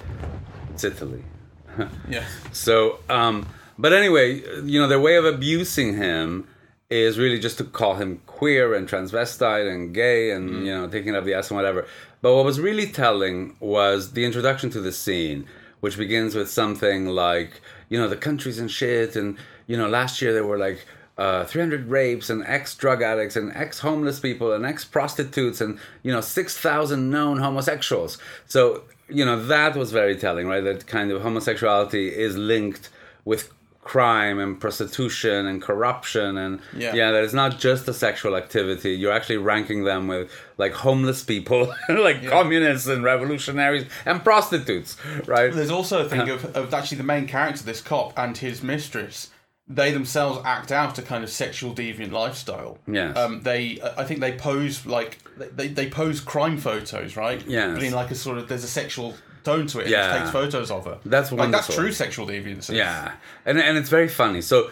It's 0.73 0.85
Italy. 0.85 1.25
yeah, 2.09 2.25
So, 2.53 3.01
um, 3.11 3.49
but 3.77 3.93
anyway, 3.93 4.43
you 4.63 4.81
know, 4.81 4.87
their 4.87 5.01
way 5.01 5.17
of 5.17 5.25
abusing 5.25 5.97
him 5.97 6.47
is 6.89 7.19
really 7.19 7.41
just 7.41 7.59
to 7.59 7.65
call 7.65 7.97
him 7.97 8.21
queer 8.27 8.75
and 8.75 8.89
transvestite 8.89 9.69
and 9.69 9.93
gay 9.93 10.31
and, 10.31 10.65
you 10.65 10.73
know, 10.73 10.87
taking 10.87 11.17
up 11.17 11.25
the 11.25 11.35
ass 11.35 11.51
and 11.51 11.57
whatever. 11.57 11.85
But 12.23 12.37
what 12.37 12.45
was 12.45 12.61
really 12.61 12.87
telling 12.87 13.57
was 13.59 14.13
the 14.13 14.25
introduction 14.25 14.71
to 14.71 14.81
the 14.81 14.93
scene, 14.93 15.47
which 15.81 15.97
begins 15.97 16.37
with 16.37 16.49
something 16.49 17.07
like, 17.07 17.61
you 17.89 17.99
know, 17.99 18.07
the 18.07 18.17
country's 18.17 18.61
in 18.61 18.69
shit 18.69 19.17
and, 19.17 19.37
you 19.67 19.77
know, 19.77 19.89
last 19.89 20.21
year 20.23 20.33
there 20.33 20.47
were 20.47 20.59
like, 20.59 20.85
uh, 21.17 21.45
300 21.45 21.89
rapes 21.89 22.29
and 22.29 22.43
ex 22.45 22.75
drug 22.75 23.01
addicts 23.01 23.37
and 23.37 23.53
ex 23.55 23.79
homeless 23.79 24.19
people 24.19 24.53
and 24.53 24.67
ex 24.67 24.85
prostitutes 24.85 25.61
and 25.61 25.79
you 26.03 26.11
know 26.11 26.21
6,000 26.21 27.09
known 27.09 27.39
homosexuals. 27.39 28.19
So 28.47 28.83
you 29.09 29.25
know 29.25 29.45
that 29.47 29.77
was 29.77 29.93
very 29.93 30.17
telling, 30.17 30.49
right? 30.49 30.65
That 30.65 30.87
kind 30.89 31.13
of 31.13 31.23
homosexuality 31.23 32.09
is 32.09 32.37
linked 32.37 32.89
with 33.25 33.53
crime 33.83 34.39
and 34.41 34.59
prostitution 34.59 35.47
and 35.47 35.61
corruption 35.63 36.39
and 36.39 36.59
Yeah. 36.75 36.95
yeah 36.95 37.11
that 37.13 37.23
it's 37.23 37.35
not 37.35 37.59
just 37.61 37.87
a 37.87 37.93
sexual 37.93 38.35
activity 38.35 38.93
you're 38.95 39.13
actually 39.13 39.37
ranking 39.37 39.85
them 39.85 40.09
with 40.09 40.31
like 40.57 40.73
homeless 40.73 41.23
people 41.23 41.73
like 41.91 42.27
communists 42.27 42.87
and 42.89 43.05
revolutionaries 43.05 43.85
and 44.07 44.25
prostitutes 44.25 44.97
right 45.27 45.53
There's 45.53 45.71
also 45.71 46.07
a 46.07 46.09
thing 46.09 46.31
of, 46.31 46.47
of 46.57 46.73
actually 46.73 46.97
the 46.97 47.05
main 47.05 47.27
character, 47.27 47.63
this 47.63 47.83
cop, 47.83 48.19
and 48.19 48.37
his 48.39 48.63
mistress. 48.63 49.29
They 49.67 49.93
themselves 49.93 50.41
act 50.45 50.71
out 50.71 50.99
a 50.99 51.03
kind 51.03 51.25
of 51.25 51.31
sexual 51.31 51.75
deviant 51.75 52.13
lifestyle. 52.13 52.79
Yes. 52.87 53.17
Um, 53.17 53.43
they, 53.43 53.81
I 53.97 54.05
think 54.05 54.21
they 54.21 54.33
pose 54.33 54.85
like 54.85 55.19
they, 55.37 55.69
they 55.69 55.89
pose 55.89 56.21
crime 56.21 56.59
photos, 56.59 57.17
right? 57.17 57.43
Yes. 57.47 57.75
But 57.75 57.83
in 57.83 57.93
like 57.95 58.11
a 58.11 58.15
sort 58.15 58.39
of 58.39 58.49
there's 58.49 58.65
a 58.65 58.69
sexual 58.69 59.15
tone 59.43 59.67
to 59.69 59.81
it. 59.81 59.89
Yeah. 59.89 60.13
And 60.13 60.21
takes 60.21 60.33
photos 60.33 60.71
of 60.71 60.85
her. 60.85 60.99
That's 61.07 61.33
like 61.33 61.51
that's 61.51 61.75
true 61.75 61.93
sexual 61.93 62.27
deviance. 62.27 62.75
Yeah, 62.75 63.13
and 63.47 63.59
and 63.59 63.79
it's 63.79 63.89
very 63.89 64.09
funny. 64.09 64.43
So 64.43 64.71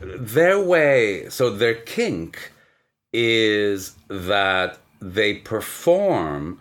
their 0.00 0.60
way, 0.60 1.28
so 1.28 1.50
their 1.50 1.74
kink 1.74 2.52
is 3.12 3.94
that 4.08 4.78
they 5.00 5.34
perform 5.34 6.58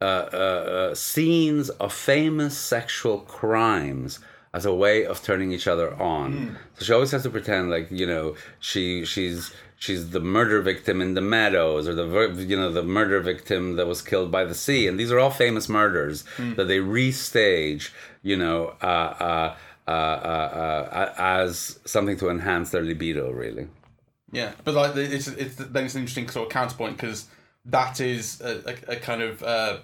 uh, 0.00 0.04
uh, 0.04 0.36
uh, 0.36 0.94
scenes 0.94 1.70
of 1.70 1.92
famous 1.92 2.56
sexual 2.56 3.18
crimes 3.20 4.20
as 4.54 4.64
a 4.64 4.74
way 4.74 5.04
of 5.04 5.22
turning 5.22 5.52
each 5.52 5.66
other 5.66 5.94
on. 6.00 6.56
So 6.78 6.84
she 6.84 6.92
always 6.92 7.10
has 7.12 7.22
to 7.24 7.30
pretend 7.30 7.70
like 7.70 7.90
you 7.90 8.06
know 8.06 8.34
she 8.60 9.04
she's 9.04 9.52
she's 9.78 10.10
the 10.10 10.20
murder 10.20 10.60
victim 10.62 11.00
in 11.00 11.14
the 11.14 11.20
meadows 11.20 11.86
or 11.88 11.94
the 11.94 12.44
you 12.44 12.56
know 12.56 12.70
the 12.72 12.82
murder 12.82 13.20
victim 13.20 13.76
that 13.76 13.86
was 13.86 14.02
killed 14.02 14.30
by 14.30 14.44
the 14.44 14.54
sea 14.54 14.88
and 14.88 14.98
these 14.98 15.12
are 15.12 15.18
all 15.18 15.30
famous 15.30 15.68
murders 15.68 16.24
that 16.56 16.66
they 16.66 16.78
restage 16.78 17.90
you 18.22 18.36
know 18.36 18.74
uh, 18.82 18.84
uh, 18.84 19.56
uh, 19.86 19.90
uh, 19.90 20.88
uh, 20.92 21.14
as 21.18 21.78
something 21.84 22.16
to 22.16 22.28
enhance 22.28 22.70
their 22.70 22.82
libido 22.82 23.30
really 23.30 23.68
Yeah, 24.32 24.52
but 24.64 24.74
like 24.74 24.96
it's 24.96 25.28
it's 25.28 25.54
then 25.56 25.84
it's 25.84 25.94
an 25.94 26.00
interesting 26.00 26.28
sort 26.28 26.46
of 26.48 26.52
counterpoint 26.52 26.96
because 26.96 27.26
that 27.66 28.00
is 28.00 28.40
a, 28.40 28.52
a, 28.88 28.92
a 28.94 28.96
kind 28.96 29.22
of 29.22 29.42
uh, 29.42 29.78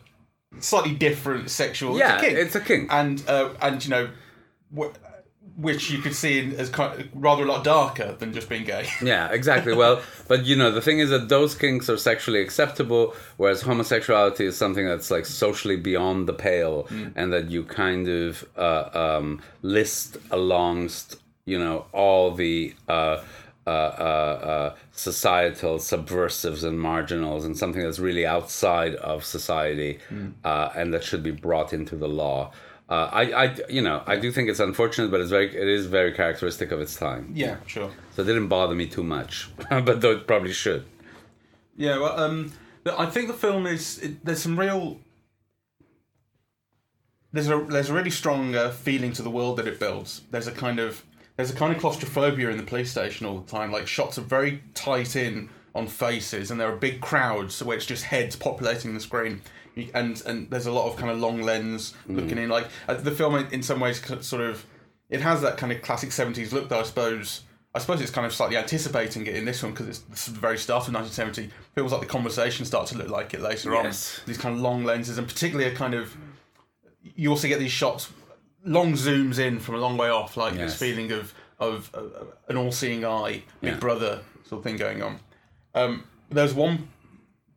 slightly 0.59 0.95
different 0.95 1.51
sexual. 1.51 1.99
yeah 1.99 2.17
it's 2.17 2.23
a 2.23 2.27
kink. 2.27 2.39
it's 2.39 2.55
a 2.57 2.61
kink 2.61 2.93
and 2.93 3.23
uh, 3.29 3.51
and 3.63 3.85
you 3.85 3.91
know, 3.91 4.09
which 5.57 5.91
you 5.91 5.99
could 5.99 6.15
see 6.15 6.55
as 6.57 6.69
kind 6.69 7.01
of, 7.01 7.09
rather 7.15 7.45
a 7.45 7.47
lot 7.47 7.63
darker 7.63 8.13
than 8.19 8.33
just 8.33 8.49
being 8.49 8.65
gay. 8.65 8.89
Yeah, 9.03 9.31
exactly. 9.31 9.75
Well, 9.75 10.03
but 10.27 10.47
you 10.47 10.57
know, 10.57 10.71
the 10.71 10.81
thing 10.81 10.99
is 10.99 11.11
that 11.11 11.29
those 11.29 11.55
kinks 11.55 11.89
are 11.89 11.97
sexually 11.97 12.41
acceptable, 12.41 13.15
whereas 13.37 13.63
homosexuality 13.63 14.47
is 14.47 14.57
something 14.57 14.87
that's 14.87 15.11
like 15.11 15.27
socially 15.27 15.77
beyond 15.77 16.27
the 16.27 16.33
pale, 16.33 16.89
and 17.15 17.33
that 17.33 17.51
you 17.51 17.65
kind 17.65 18.09
of 18.09 18.45
uh, 18.57 18.89
um, 18.95 19.43
list 19.63 20.17
alongst, 20.31 21.17
you 21.45 21.59
know, 21.59 21.87
all 21.93 22.33
the 22.33 22.75
uh, 22.89 23.23
uh, 23.67 23.71
uh, 23.71 23.73
uh, 23.73 24.75
societal 24.93 25.79
subversives 25.79 26.65
and 26.65 26.81
marginals, 26.81 27.45
and 27.45 27.57
something 27.57 27.83
that's 27.83 27.99
really 27.99 28.27
outside 28.27 28.95
of 28.97 29.25
society, 29.25 29.99
uh, 30.45 30.71
and 30.75 30.93
that 30.93 31.05
should 31.05 31.23
be 31.23 31.31
brought 31.31 31.73
into 31.73 31.97
the 31.97 32.09
law. 32.09 32.51
Uh, 32.95 33.11
I, 33.13 33.23
I, 33.45 33.57
you 33.69 33.83
know, 33.83 34.05
I 34.07 34.17
do 34.17 34.31
think 34.31 34.49
it's 34.49 34.61
unfortunate, 34.61 35.11
but 35.11 35.21
it's 35.21 35.31
very, 35.31 35.49
it 35.49 35.69
is 35.69 35.87
very 35.87 36.13
characteristic 36.13 36.71
of 36.71 36.81
its 36.81 36.95
time. 36.95 37.33
yeah, 37.35 37.57
sure. 37.67 37.91
So 38.15 38.23
it 38.23 38.27
didn't 38.27 38.47
bother 38.49 38.75
me 38.75 38.87
too 38.87 39.03
much, 39.03 39.51
but 39.71 40.01
though 40.01 40.13
it 40.13 40.29
probably 40.29 40.53
should. 40.53 40.85
Yeah, 41.77 41.99
well, 41.99 42.21
um, 42.21 42.53
I 42.97 43.07
think 43.07 43.27
the 43.27 43.35
film 43.35 43.67
is 43.67 43.99
it, 43.99 44.25
there's 44.25 44.43
some 44.43 44.59
real 44.59 45.01
there's 47.33 47.49
a 47.49 47.59
there's 47.69 47.91
a 47.91 47.95
really 47.95 48.11
strong 48.11 48.55
uh, 48.55 48.71
feeling 48.71 49.13
to 49.15 49.23
the 49.23 49.31
world 49.31 49.57
that 49.57 49.67
it 49.67 49.81
builds. 49.81 50.23
There's 50.31 50.47
a 50.47 50.53
kind 50.53 50.79
of 50.79 51.03
there's 51.37 51.51
a 51.51 51.57
kind 51.57 51.75
of 51.75 51.81
claustrophobia 51.81 52.49
in 52.51 52.59
the 52.59 52.63
police 52.63 52.93
station 52.93 53.27
all 53.27 53.41
the 53.41 53.51
time. 53.51 53.73
Like 53.73 53.89
shots 53.89 54.19
are 54.19 54.23
very 54.39 54.63
tight 54.75 55.17
in 55.17 55.49
on 55.75 55.89
faces, 55.89 56.53
and 56.53 56.61
there 56.61 56.73
are 56.73 56.77
big 56.77 57.01
crowds 57.01 57.61
where 57.61 57.77
it's 57.77 57.87
just 57.87 58.05
heads 58.05 58.37
populating 58.37 58.95
the 58.95 59.01
screen. 59.01 59.43
You- 59.75 59.91
And 59.95 60.23
and 60.27 60.49
there's 60.51 60.67
a 60.67 60.73
lot 60.73 60.89
of 60.91 60.97
kind 60.97 61.11
of 61.11 61.19
long 61.19 61.43
lens 61.43 61.95
looking 62.07 62.39
in. 62.39 62.49
Like 62.49 62.67
uh, 62.89 62.95
the 62.95 63.11
film, 63.11 63.35
in- 63.51 63.63
some 63.63 63.81
ways, 63.81 64.01
sort 64.27 64.43
of 64.43 64.65
it 65.11 65.21
has 65.21 65.41
that 65.43 65.57
kind 65.57 65.73
of 65.73 65.83
classic 65.83 66.11
'70s 66.11 66.53
look 66.53 66.69
that 66.69 66.79
I 66.79 66.83
suppose 66.83 67.43
I 67.75 67.81
suppose 67.81 68.01
it's 68.01 68.11
kind 68.13 68.25
of 68.27 68.33
slightly 68.33 68.57
anticipating 68.57 69.27
it 69.27 69.35
in 69.35 69.45
this 69.45 69.61
one 69.63 69.73
because 69.73 69.89
it's 69.89 70.27
the 70.27 70.39
very 70.39 70.59
start 70.59 70.87
of 70.87 70.95
1970. 70.95 71.51
Feels 71.75 71.91
like 71.91 72.01
the 72.01 72.07
conversation 72.07 72.65
starts 72.65 72.93
to 72.93 72.99
look 72.99 73.09
like 73.09 73.35
it 73.35 73.41
later 73.41 73.73
Yes. 73.73 74.19
on. 74.21 74.27
These 74.27 74.39
kind 74.39 74.55
of 74.55 74.61
long 74.61 74.85
lenses, 74.85 75.19
and 75.19 75.27
particularly 75.27 75.69
a 75.73 75.75
kind 75.75 75.95
of. 75.95 76.17
You 77.03 77.31
also 77.31 77.49
get 77.49 77.59
these 77.59 77.73
shots, 77.73 78.11
long 78.65 78.93
zooms 78.95 79.39
in 79.39 79.59
from 79.61 79.75
a 79.75 79.79
long 79.79 79.97
way 79.97 80.09
off, 80.09 80.37
like 80.37 80.55
Yes. 80.55 80.71
this 80.73 80.79
feeling 80.79 81.11
of 81.13 81.35
of 81.59 81.91
uh, 81.95 82.01
an 82.49 82.57
all-seeing 82.57 83.05
eye, 83.05 83.43
Big 83.61 83.73
Yeah. 83.75 83.79
Brother 83.79 84.23
sort 84.49 84.59
of 84.61 84.65
thing 84.65 84.77
going 84.77 85.03
on. 85.03 85.21
Um, 85.75 86.05
there's 86.31 86.53
one 86.55 86.89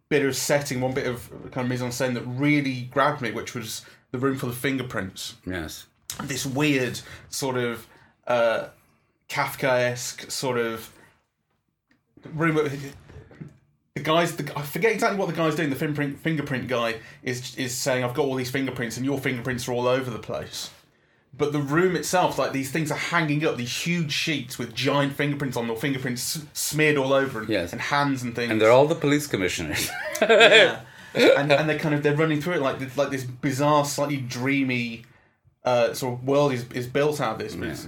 bit 0.10 0.24
of 0.26 0.36
setting, 0.36 0.82
one 0.82 0.94
bit 0.94 1.06
of 1.08 1.30
kind 1.52 1.66
of 1.66 1.70
mise 1.70 1.82
en 1.82 1.90
scène 1.90 2.14
that 2.14 2.24
really 2.24 2.84
grabbed 2.92 3.22
me, 3.22 3.32
which 3.32 3.54
was 3.54 3.86
the 4.12 4.18
room 4.18 4.38
full 4.38 4.50
of 4.50 4.56
fingerprints 4.58 5.36
Yes. 5.46 5.86
this 6.24 6.46
weird 6.46 7.00
sort 7.30 7.58
of 7.58 7.86
uh, 8.26 8.68
Kafkaesque 9.30 10.32
sort 10.32 10.58
of 10.58 10.92
room. 12.34 12.56
The 13.96 14.04
guys, 14.04 14.36
the, 14.36 14.58
I 14.58 14.62
forget 14.62 14.92
exactly 14.92 15.18
what 15.20 15.28
the 15.28 15.34
guy's 15.34 15.56
doing. 15.56 15.70
The 15.72 15.76
fingerprint, 15.76 16.20
fingerprint 16.20 16.68
guy 16.68 16.96
is 17.24 17.56
is 17.58 17.74
saying, 17.76 18.04
"I've 18.04 18.14
got 18.14 18.26
all 18.26 18.36
these 18.36 18.52
fingerprints, 18.52 18.96
and 18.98 19.06
your 19.06 19.20
fingerprints 19.20 19.68
are 19.68 19.72
all 19.74 19.88
over 19.88 20.10
the 20.12 20.20
place." 20.20 20.70
But 21.38 21.52
the 21.52 21.60
room 21.60 21.96
itself, 21.96 22.38
like 22.40 22.52
these 22.52 22.72
things 22.72 22.92
are 22.92 22.98
hanging 22.98 23.46
up, 23.46 23.58
these 23.58 23.76
huge 23.86 24.12
sheets 24.12 24.58
with 24.58 24.74
giant 24.74 25.14
fingerprints 25.14 25.56
on 25.56 25.68
them, 25.68 25.76
or 25.76 25.80
fingerprints 25.80 26.42
smeared 26.54 26.98
all 26.98 27.14
over, 27.14 27.42
and, 27.42 27.50
Yes. 27.50 27.72
and 27.74 27.80
hands 27.82 28.24
and 28.24 28.36
things. 28.36 28.52
And 28.52 28.60
they're 28.60 28.72
all 28.72 28.88
the 28.88 28.96
police 28.96 29.28
commissioners. 29.28 29.90
yeah. 30.22 30.82
and 31.14 31.52
and 31.52 31.70
they 31.70 31.78
kind 31.78 31.94
of 31.96 32.02
they're 32.04 32.16
running 32.16 32.42
through 32.42 32.54
it 32.56 32.62
like 32.62 32.80
this, 32.80 32.98
like 32.98 33.10
this 33.12 33.24
bizarre, 33.24 33.86
slightly 33.86 34.18
dreamy 34.18 35.06
uh, 35.64 35.94
sort 35.94 36.16
of 36.20 36.24
world 36.26 36.54
is, 36.54 36.66
is 36.74 36.88
built 36.88 37.22
out 37.22 37.34
of 37.34 37.40
this. 37.40 37.54
It's- 37.54 37.88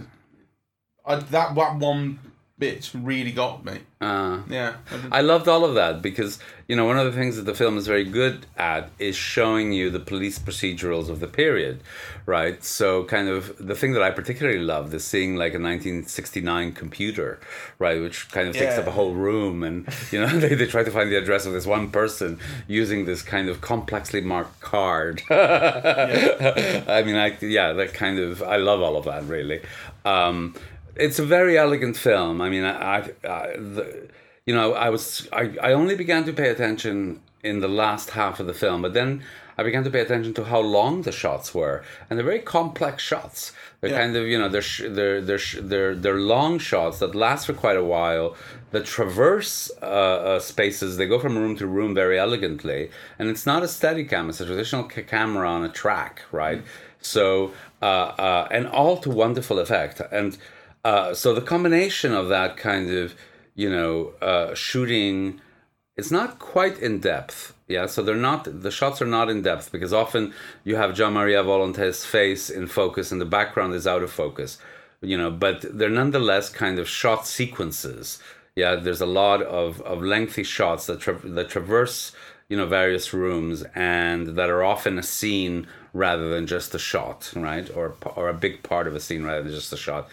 I, 1.05 1.15
that 1.15 1.55
that 1.55 1.75
one 1.77 2.19
bit 2.59 2.91
really 2.93 3.31
got 3.31 3.63
me. 3.65 3.79
uh, 4.01 4.39
Yeah, 4.49 4.75
I 5.11 5.21
loved 5.21 5.47
all 5.47 5.63
of 5.65 5.75
that 5.75 6.01
because 6.01 6.39
you 6.67 6.75
know 6.75 6.85
one 6.85 6.99
of 6.99 7.05
the 7.05 7.11
things 7.19 7.35
that 7.37 7.43
the 7.45 7.53
film 7.55 7.77
is 7.77 7.87
very 7.87 8.03
good 8.03 8.45
at 8.57 8.89
is 8.99 9.15
showing 9.15 9.71
you 9.71 9.89
the 9.89 9.99
police 9.99 10.37
procedurals 10.39 11.09
of 11.09 11.19
the 11.19 11.27
period, 11.27 11.81
right? 12.25 12.63
So 12.63 13.03
kind 13.05 13.27
of 13.29 13.55
the 13.65 13.75
thing 13.75 13.93
that 13.93 14.03
I 14.03 14.11
particularly 14.11 14.59
loved 14.59 14.93
is 14.93 15.03
seeing 15.03 15.35
like 15.35 15.53
a 15.53 15.59
1969 15.59 16.73
computer, 16.73 17.39
right, 17.79 17.99
which 18.01 18.29
kind 18.31 18.47
of 18.49 18.53
takes 18.55 18.75
Yeah. 18.75 18.81
up 18.81 18.87
a 18.87 18.91
whole 18.91 19.13
room, 19.13 19.63
and 19.63 19.87
you 20.11 20.19
know 20.19 20.27
they, 20.43 20.53
they 20.55 20.65
try 20.65 20.83
to 20.83 20.91
find 20.91 21.09
the 21.11 21.17
address 21.17 21.45
of 21.45 21.53
this 21.53 21.65
one 21.65 21.89
person 21.91 22.39
using 22.67 23.05
this 23.05 23.21
kind 23.21 23.47
of 23.49 23.61
complexly 23.61 24.21
marked 24.21 24.59
card. 24.61 25.21
I 25.29 27.03
mean, 27.05 27.15
I 27.15 27.37
yeah, 27.41 27.73
that 27.73 27.93
kind 27.93 28.19
of 28.19 28.43
I 28.43 28.57
love 28.57 28.81
all 28.81 28.97
of 28.97 29.05
that 29.05 29.23
really. 29.25 29.61
Um, 30.05 30.55
it's 30.99 31.19
a 31.19 31.25
very 31.25 31.57
elegant 31.57 31.97
film. 31.97 32.41
I 32.41 32.49
mean, 32.49 32.63
I, 32.63 32.97
I, 32.97 32.97
I 33.27 33.47
the, 33.57 34.07
you 34.45 34.53
know, 34.53 34.73
I 34.73 34.89
was 34.89 35.27
I, 35.31 35.43
I 35.61 35.73
only 35.73 35.95
began 35.95 36.23
to 36.25 36.33
pay 36.33 36.49
attention 36.49 37.21
in 37.43 37.59
the 37.61 37.67
last 37.69 38.11
half 38.11 38.39
of 38.39 38.47
the 38.47 38.53
film, 38.53 38.81
but 38.81 38.93
then 38.93 39.23
I 39.57 39.63
began 39.63 39.83
to 39.83 39.89
pay 39.89 40.01
attention 40.01 40.33
to 40.35 40.43
how 40.45 40.59
long 40.59 41.01
the 41.03 41.11
shots 41.11 41.53
were, 41.53 41.83
and 42.09 42.17
they're 42.17 42.25
very 42.25 42.39
complex 42.39 43.03
shots. 43.03 43.53
They're 43.79 43.91
Yeah. 43.91 43.99
kind 44.01 44.15
of 44.15 44.23
you 44.27 44.37
know 44.39 44.49
they're 44.49 44.61
sh- 44.73 44.83
they're 44.97 45.21
they're 45.21 45.37
sh- 45.47 45.59
they're 45.61 45.95
they're 45.95 46.19
long 46.35 46.59
shots 46.59 46.99
that 46.99 47.15
last 47.15 47.45
for 47.47 47.53
quite 47.53 47.77
a 47.77 47.83
while 47.83 48.35
that 48.71 48.85
traverse 48.85 49.71
uh, 49.81 49.85
uh, 49.85 50.39
spaces. 50.39 50.97
They 50.97 51.07
go 51.07 51.19
from 51.19 51.37
room 51.37 51.55
to 51.57 51.65
room 51.67 51.93
very 51.93 52.17
elegantly, 52.19 52.81
and 53.17 53.29
it's 53.29 53.45
not 53.45 53.63
a 53.63 53.67
steady 53.67 54.03
cam; 54.05 54.29
it's 54.29 54.41
a 54.41 54.45
traditional 54.45 54.83
ca- 54.83 55.03
camera 55.03 55.47
on 55.49 55.63
a 55.63 55.69
track, 55.69 56.23
right? 56.31 56.61
So 57.01 57.51
uh, 57.81 57.85
uh, 57.85 58.47
and 58.51 58.67
all 58.67 58.97
to 58.97 59.09
wonderful 59.09 59.59
effect, 59.59 60.01
and 60.11 60.37
uh, 60.83 61.13
so 61.13 61.33
the 61.33 61.41
combination 61.41 62.13
of 62.13 62.29
that 62.29 62.57
kind 62.57 62.91
of 62.91 63.15
you 63.55 63.69
know 63.69 64.13
uh, 64.21 64.53
shooting 64.53 65.41
it's 65.99 66.11
not 66.11 66.39
quite 66.39 66.79
in 66.79 66.99
depth. 66.99 67.53
Yeah, 67.67 67.85
so 67.85 68.01
they're 68.01 68.15
not 68.15 68.61
the 68.61 68.71
shots 68.71 69.01
are 69.01 69.05
not 69.05 69.29
in 69.29 69.41
depth 69.41 69.71
because 69.71 69.93
often 69.93 70.33
you 70.63 70.77
have 70.77 70.95
Gian 70.95 71.13
Maria 71.13 71.43
Volonté's 71.43 72.05
face 72.05 72.49
in 72.49 72.67
focus 72.67 73.11
and 73.11 73.19
the 73.19 73.25
background 73.25 73.73
is 73.73 73.85
out 73.85 74.01
of 74.01 74.11
focus. 74.11 74.57
You 75.01 75.17
know, 75.17 75.29
but 75.29 75.65
they're 75.77 75.89
nonetheless 75.89 76.49
kind 76.49 76.79
of 76.79 76.87
shot 76.87 77.27
sequences. 77.27 78.19
Yeah, 78.55 78.75
there's 78.75 79.01
a 79.01 79.05
lot 79.05 79.41
of, 79.41 79.81
of 79.81 80.01
lengthy 80.01 80.43
shots 80.43 80.85
that 80.87 81.01
tra- 81.01 81.19
that 81.37 81.49
traverse 81.49 82.13
you 82.47 82.57
know 82.57 82.65
various 82.65 83.13
rooms 83.13 83.63
and 83.75 84.35
that 84.37 84.49
are 84.49 84.63
often 84.63 84.97
a 84.97 85.03
scene 85.03 85.67
rather 85.93 86.29
than 86.29 86.47
just 86.47 86.73
a 86.73 86.79
shot, 86.79 87.31
right? 87.35 87.69
Or 87.75 87.95
or 88.15 88.29
a 88.29 88.33
big 88.33 88.63
part 88.63 88.87
of 88.87 88.95
a 88.95 88.99
scene 88.99 89.23
rather 89.23 89.43
than 89.43 89.53
just 89.53 89.73
a 89.73 89.77
shot. 89.77 90.09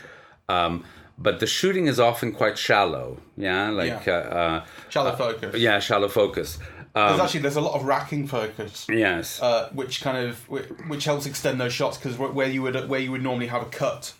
Um, 0.48 0.84
but 1.18 1.40
the 1.40 1.46
shooting 1.46 1.86
is 1.86 1.98
often 1.98 2.32
quite 2.32 2.58
shallow. 2.58 3.18
Yeah, 3.36 3.70
like 3.70 4.06
Yeah. 4.06 4.12
Uh, 4.12 4.18
uh, 4.18 4.64
shallow 4.88 5.16
focus. 5.16 5.54
yeah, 5.56 5.78
shallow 5.78 6.08
focus. 6.08 6.58
There's 6.94 7.12
Um, 7.14 7.20
actually 7.20 7.40
there's 7.40 7.56
a 7.56 7.60
lot 7.60 7.74
of 7.74 7.84
racking 7.84 8.26
focus. 8.26 8.86
yes. 8.88 9.40
Uh, 9.42 9.68
which 9.72 10.00
kind 10.00 10.16
of 10.18 10.38
which 10.48 11.04
helps 11.04 11.26
extend 11.26 11.60
those 11.60 11.72
shots 11.72 11.96
because 11.98 12.16
where 12.18 12.48
you 12.48 12.62
would 12.62 12.88
where 12.88 13.00
you 13.00 13.10
would 13.12 13.22
normally 13.22 13.46
have 13.48 13.62
a 13.62 13.66
cut, 13.66 14.12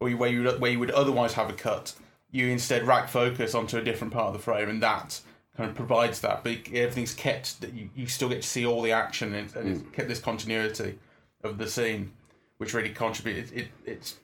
or 0.00 0.10
where 0.10 0.30
you 0.30 0.42
would, 0.44 0.60
where 0.60 0.70
you 0.70 0.78
would 0.78 0.90
otherwise 0.92 1.34
have 1.34 1.48
a 1.50 1.52
cut, 1.52 1.94
you 2.30 2.48
instead 2.48 2.86
rack 2.86 3.08
focus 3.08 3.54
onto 3.54 3.76
a 3.76 3.82
different 3.82 4.12
part 4.12 4.26
of 4.28 4.32
the 4.32 4.38
frame, 4.40 4.68
and 4.68 4.82
that 4.82 5.20
kind 5.56 5.70
of 5.70 5.76
provides 5.76 6.20
that. 6.22 6.42
But 6.42 6.58
everything's 6.72 7.14
kept 7.14 7.60
that 7.60 7.72
you, 7.72 7.90
you 7.94 8.06
still 8.08 8.28
get 8.28 8.42
to 8.42 8.48
see 8.48 8.66
all 8.66 8.82
the 8.82 8.90
action, 8.92 9.34
and, 9.34 9.54
and 9.54 9.68
it's 9.68 9.96
kept 9.96 10.08
this 10.08 10.20
continuity 10.20 10.98
of 11.44 11.58
the 11.58 11.68
scene, 11.68 12.12
which 12.58 12.74
really 12.74 12.90
contributes. 12.90 13.52
It, 13.52 13.58
it, 13.58 13.68
it's 13.86 14.16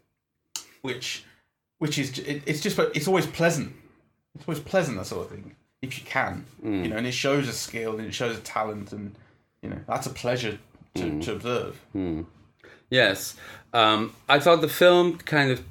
which 0.82 1.24
which 1.80 1.98
is 1.98 2.18
it, 2.20 2.42
it's 2.46 2.60
just 2.60 2.78
it's 2.94 3.08
always 3.08 3.26
pleasant. 3.26 3.72
It's 4.36 4.46
always 4.46 4.60
pleasant 4.60 4.96
that 4.98 5.06
sort 5.06 5.26
of 5.26 5.32
thing 5.32 5.56
if 5.82 5.98
you 5.98 6.04
can, 6.04 6.44
you 6.62 6.68
mm. 6.68 6.90
know, 6.90 6.96
and 6.96 7.06
it 7.06 7.12
shows 7.12 7.48
a 7.48 7.52
skill 7.52 7.96
and 7.96 8.06
it 8.06 8.14
shows 8.14 8.36
a 8.36 8.40
talent, 8.40 8.92
and 8.92 9.16
you 9.62 9.70
know 9.70 9.78
that's 9.88 10.06
a 10.06 10.10
pleasure 10.10 10.58
to, 10.94 11.02
mm. 11.02 11.24
to 11.24 11.32
observe. 11.32 11.80
Mm. 11.96 12.26
Yes, 12.90 13.36
um, 13.72 14.14
I 14.28 14.38
thought 14.38 14.60
the 14.60 14.68
film 14.68 15.18
kind 15.18 15.50
of 15.50 15.64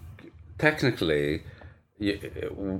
technically 0.58 1.44
y- 2.00 2.20
uh, 2.24 2.80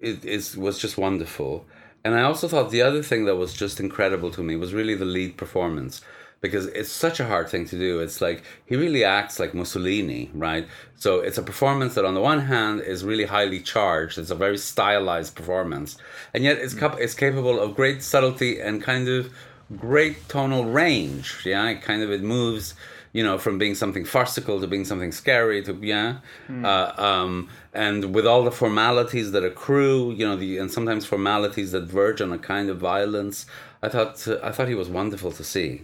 it 0.00 0.24
is 0.24 0.56
was 0.56 0.78
just 0.78 0.98
wonderful, 0.98 1.64
and 2.04 2.14
I 2.16 2.22
also 2.22 2.48
thought 2.48 2.70
the 2.70 2.82
other 2.82 3.02
thing 3.02 3.26
that 3.26 3.36
was 3.36 3.54
just 3.54 3.78
incredible 3.78 4.32
to 4.32 4.42
me 4.42 4.56
was 4.56 4.74
really 4.74 4.96
the 4.96 5.04
lead 5.04 5.36
performance 5.36 6.00
because 6.40 6.66
it's 6.66 6.90
such 6.90 7.20
a 7.20 7.26
hard 7.26 7.48
thing 7.48 7.66
to 7.66 7.78
do. 7.78 8.00
It's 8.00 8.20
like 8.20 8.42
he 8.64 8.76
really 8.76 9.04
acts 9.04 9.38
like 9.38 9.54
Mussolini, 9.54 10.30
right? 10.32 10.66
So 10.96 11.20
it's 11.20 11.38
a 11.38 11.42
performance 11.42 11.94
that 11.94 12.04
on 12.04 12.14
the 12.14 12.20
one 12.20 12.40
hand 12.40 12.80
is 12.80 13.04
really 13.04 13.24
highly 13.24 13.60
charged. 13.60 14.18
It's 14.18 14.30
a 14.30 14.34
very 14.34 14.58
stylized 14.58 15.34
performance, 15.34 15.98
and 16.32 16.42
yet 16.44 16.58
it's 16.58 16.74
cap- 16.74 16.98
it's 16.98 17.14
capable 17.14 17.60
of 17.60 17.74
great 17.76 18.02
subtlety 18.02 18.60
and 18.60 18.82
kind 18.82 19.08
of 19.08 19.32
great 19.76 20.28
tonal 20.28 20.64
range. 20.64 21.42
Yeah, 21.44 21.68
it 21.68 21.82
kind 21.82 22.02
of 22.02 22.10
it 22.10 22.22
moves, 22.22 22.74
you 23.12 23.22
know, 23.22 23.36
from 23.36 23.58
being 23.58 23.74
something 23.74 24.06
farcical 24.06 24.60
to 24.62 24.66
being 24.66 24.86
something 24.86 25.12
scary 25.12 25.62
to 25.64 25.74
yeah, 25.82 26.20
uh, 26.64 26.92
um, 26.96 27.50
and 27.74 28.14
with 28.14 28.26
all 28.26 28.44
the 28.44 28.50
formalities 28.50 29.32
that 29.32 29.44
accrue, 29.44 30.12
you 30.12 30.26
know, 30.26 30.36
the 30.36 30.56
and 30.56 30.70
sometimes 30.70 31.04
formalities 31.04 31.72
that 31.72 31.84
verge 31.84 32.22
on 32.22 32.32
a 32.32 32.38
kind 32.38 32.70
of 32.70 32.78
violence. 32.78 33.44
I 33.82 33.88
thought 33.88 34.26
uh, 34.26 34.38
I 34.42 34.52
thought 34.52 34.68
he 34.68 34.74
was 34.74 34.88
wonderful 34.88 35.32
to 35.32 35.44
see. 35.44 35.82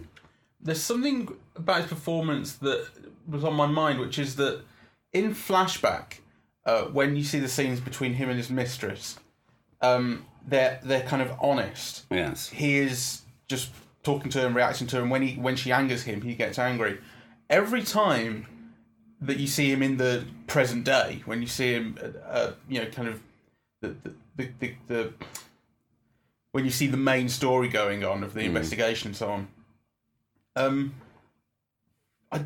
There's 0.59 0.81
something 0.81 1.29
about 1.55 1.81
his 1.81 1.87
performance 1.87 2.53
that 2.55 2.87
was 3.27 3.43
on 3.43 3.53
my 3.53 3.67
mind, 3.67 3.99
which 3.99 4.17
is 4.17 4.35
that 4.37 4.61
in 5.13 5.33
flashback, 5.33 6.19
uh, 6.65 6.83
when 6.85 7.15
you 7.15 7.23
see 7.23 7.39
the 7.39 7.47
scenes 7.47 7.79
between 7.79 8.13
him 8.13 8.29
and 8.29 8.37
his 8.37 8.49
mistress, 8.49 9.17
um, 9.81 10.25
they're 10.47 10.79
they're 10.83 11.03
kind 11.03 11.21
of 11.21 11.31
honest. 11.41 12.05
Yes. 12.09 12.49
he 12.49 12.77
is 12.77 13.21
just 13.47 13.71
talking 14.03 14.31
to 14.31 14.39
her 14.39 14.47
and 14.47 14.55
reacting 14.55 14.87
to 14.87 14.95
her 14.95 15.01
and 15.01 15.11
when 15.11 15.21
he 15.21 15.33
when 15.35 15.55
she 15.55 15.71
angers 15.71 16.03
him 16.03 16.21
he 16.21 16.33
gets 16.33 16.57
angry 16.57 16.97
every 17.49 17.83
time 17.83 18.47
that 19.19 19.37
you 19.37 19.47
see 19.47 19.69
him 19.69 19.83
in 19.83 19.97
the 19.97 20.23
present 20.47 20.85
day 20.85 21.21
when 21.25 21.41
you 21.41 21.47
see 21.47 21.73
him 21.73 21.97
uh, 22.01 22.27
uh, 22.29 22.53
you 22.69 22.79
know 22.79 22.85
kind 22.89 23.09
of 23.09 23.21
the 23.81 23.89
the, 23.89 24.13
the, 24.37 24.49
the, 24.59 24.75
the 24.87 25.13
when 26.53 26.63
you 26.63 26.71
see 26.71 26.87
the 26.87 26.95
main 26.95 27.27
story 27.27 27.67
going 27.67 28.05
on 28.05 28.23
of 28.23 28.33
the 28.33 28.41
investigation 28.41 29.07
and 29.09 29.15
so 29.17 29.29
on 29.29 29.47
um 30.57 30.93
i 32.31 32.39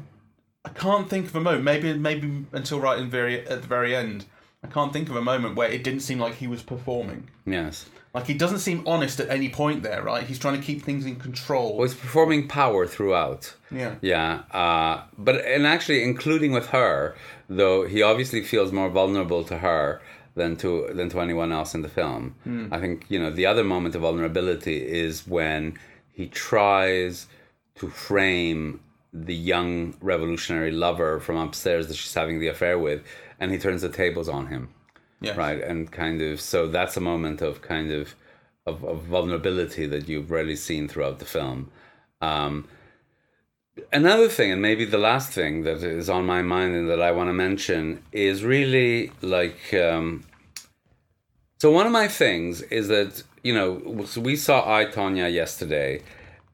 i 0.65 0.69
can't 0.69 1.09
think 1.09 1.25
of 1.27 1.35
a 1.35 1.39
moment 1.41 1.63
maybe 1.63 1.93
maybe 1.93 2.45
until 2.51 2.79
right 2.79 2.99
in 2.99 3.09
very 3.09 3.45
at 3.47 3.61
the 3.61 3.67
very 3.67 3.95
end 3.95 4.25
i 4.63 4.67
can't 4.67 4.93
think 4.93 5.09
of 5.09 5.15
a 5.15 5.21
moment 5.21 5.55
where 5.55 5.69
it 5.69 5.83
didn't 5.83 6.01
seem 6.01 6.19
like 6.19 6.35
he 6.35 6.47
was 6.47 6.61
performing 6.61 7.27
Yes. 7.45 7.89
like 8.13 8.27
he 8.27 8.33
doesn't 8.35 8.59
seem 8.59 8.83
honest 8.85 9.19
at 9.19 9.29
any 9.29 9.49
point 9.49 9.81
there, 9.83 10.03
right? 10.03 10.23
He's 10.23 10.37
trying 10.37 10.57
to 10.59 10.65
keep 10.65 10.83
things 10.83 11.05
in 11.07 11.15
control. 11.15 11.75
Well, 11.75 11.87
he's 11.87 11.97
performing 11.97 12.47
power 12.47 12.85
throughout. 12.85 13.55
yeah. 13.71 13.95
Yeah, 14.01 14.43
uh, 14.51 14.95
but 15.17 15.35
and 15.43 15.65
actually, 15.65 16.03
including 16.03 16.51
with 16.51 16.67
her, 16.67 17.15
though 17.49 17.87
he 17.87 18.03
obviously 18.03 18.43
feels 18.43 18.71
more 18.71 18.89
vulnerable 18.89 19.43
to 19.45 19.57
her 19.57 20.01
than 20.35 20.55
to 20.57 20.69
than 20.93 21.09
to 21.09 21.19
anyone 21.19 21.51
else 21.51 21.73
in 21.73 21.81
the 21.81 21.89
film. 21.99 22.35
I 22.71 22.77
think 22.79 23.05
you 23.09 23.17
know 23.21 23.31
the 23.31 23.47
other 23.47 23.63
moment 23.63 23.95
of 23.95 24.01
vulnerability 24.01 24.77
is 25.05 25.25
when 25.27 25.61
he 26.17 26.27
tries 26.27 27.25
to 27.75 27.89
frame 27.89 28.81
the 29.13 29.35
young 29.35 29.95
revolutionary 30.01 30.71
lover 30.71 31.19
from 31.19 31.35
upstairs 31.37 31.87
that 31.87 31.95
she's 31.95 32.13
having 32.13 32.39
the 32.39 32.47
affair 32.47 32.79
with, 32.79 33.03
and 33.39 33.51
he 33.51 33.57
turns 33.57 33.81
the 33.81 33.89
tables 33.89 34.29
on 34.29 34.47
him. 34.47 34.69
Yes. 35.21 35.37
right? 35.37 35.61
And 35.61 35.91
kind 35.91 36.21
of 36.21 36.41
so 36.41 36.67
that's 36.67 36.97
a 36.97 37.01
moment 37.01 37.41
of 37.41 37.61
kind 37.61 37.91
of 37.91 38.15
of, 38.65 38.83
of 38.83 39.03
vulnerability 39.03 39.85
that 39.87 40.07
you've 40.07 40.31
really 40.31 40.55
seen 40.55 40.87
throughout 40.87 41.19
the 41.19 41.25
film. 41.25 41.71
Um, 42.21 42.67
another 43.91 44.27
thing, 44.29 44.51
and 44.51 44.61
maybe 44.61 44.85
the 44.85 44.97
last 44.97 45.31
thing 45.31 45.63
that 45.63 45.83
is 45.83 46.09
on 46.09 46.25
my 46.25 46.41
mind 46.41 46.75
and 46.75 46.89
that 46.89 47.01
I 47.01 47.11
want 47.11 47.29
to 47.29 47.33
mention 47.33 48.03
is 48.11 48.43
really 48.43 49.11
like. 49.21 49.73
Um, 49.73 50.25
so 51.59 51.71
one 51.71 51.85
of 51.85 51.91
my 51.91 52.07
things 52.07 52.61
is 52.63 52.87
that 52.87 53.23
you 53.43 53.53
know 53.53 54.05
so 54.05 54.21
we 54.21 54.35
saw 54.35 54.67
I 54.71 54.85
Tonya 54.85 55.31
yesterday, 55.31 56.01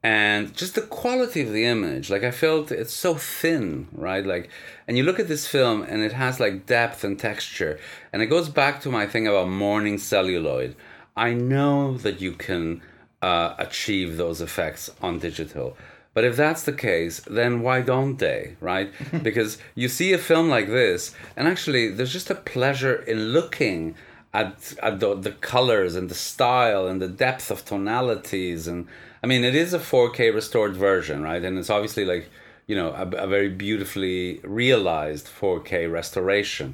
and 0.07 0.55
just 0.55 0.75
the 0.75 0.87
quality 1.01 1.41
of 1.41 1.51
the 1.51 1.65
image. 1.65 2.09
Like 2.09 2.23
I 2.23 2.31
felt 2.31 2.71
it's 2.71 2.93
so 2.93 3.15
thin, 3.15 3.89
right? 3.91 4.25
Like, 4.25 4.49
and 4.87 4.95
you 4.97 5.03
look 5.03 5.19
at 5.19 5.27
this 5.27 5.45
film 5.45 5.81
and 5.81 6.01
it 6.01 6.13
has 6.13 6.39
like 6.39 6.65
depth 6.65 7.03
and 7.03 7.19
texture, 7.19 7.77
and 8.13 8.21
it 8.21 8.27
goes 8.27 8.47
back 8.47 8.79
to 8.81 8.89
my 8.89 9.05
thing 9.05 9.27
about 9.27 9.49
mourning 9.49 9.97
celluloid. 9.97 10.77
I 11.17 11.33
know 11.33 11.97
that 11.97 12.21
you 12.21 12.31
can 12.31 12.81
uh, 13.21 13.55
achieve 13.57 14.15
those 14.15 14.39
effects 14.39 14.89
on 15.01 15.19
digital. 15.19 15.75
But 16.13 16.23
if 16.23 16.37
that's 16.37 16.63
the 16.63 16.79
case, 16.89 17.19
then 17.29 17.61
why 17.61 17.81
don't 17.81 18.17
they, 18.17 18.55
right? 18.61 18.89
because 19.23 19.57
you 19.75 19.89
see 19.89 20.13
a 20.13 20.17
film 20.17 20.47
like 20.47 20.67
this, 20.67 21.13
and 21.35 21.49
actually, 21.49 21.89
there's 21.89 22.13
just 22.13 22.29
a 22.29 22.43
pleasure 22.53 22.95
in 22.95 23.33
looking 23.33 23.95
at, 24.33 24.73
at 24.81 24.99
the, 25.01 25.15
the 25.15 25.31
colors 25.31 25.95
and 25.97 26.07
the 26.09 26.15
style 26.15 26.87
and 26.87 27.01
the 27.01 27.07
depth 27.07 27.51
of 27.51 27.65
tonalities. 27.65 28.67
And 28.67 28.87
I 29.27 29.29
mean, 29.29 29.43
it 29.43 29.55
is 29.55 29.73
a 29.73 29.79
4K 29.79 30.33
restored 30.33 30.73
version, 30.77 31.21
right? 31.21 31.43
And 31.43 31.59
it's 31.59 31.69
obviously 31.69 32.05
like, 32.05 32.29
you 32.65 32.77
know, 32.77 32.91
a, 32.93 33.05
a 33.25 33.27
very 33.27 33.49
beautifully 33.49 34.39
realized 34.43 35.27
4K 35.27 35.91
restoration 35.91 36.69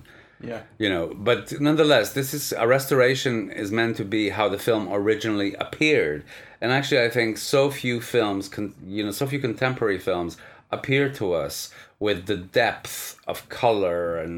Yeah. 0.52 0.62
you 0.84 0.90
know 0.94 1.06
but 1.30 1.42
nonetheless 1.68 2.08
this 2.20 2.30
is 2.34 2.54
a 2.66 2.68
restoration 2.68 3.36
is 3.64 3.70
meant 3.72 3.96
to 4.02 4.06
be 4.18 4.24
how 4.38 4.48
the 4.50 4.60
film 4.68 4.84
originally 5.00 5.52
appeared 5.66 6.20
and 6.62 6.70
actually 6.78 7.02
i 7.08 7.10
think 7.18 7.38
so 7.54 7.62
few 7.84 7.98
films 8.02 8.44
con- 8.56 8.76
you 8.96 9.02
know 9.06 9.14
so 9.20 9.26
few 9.34 9.40
contemporary 9.50 10.00
films 10.10 10.34
appear 10.78 11.06
to 11.20 11.26
us 11.46 11.56
with 12.06 12.20
the 12.32 12.40
depth 12.62 12.96
of 13.32 13.48
color 13.64 14.02
and 14.24 14.36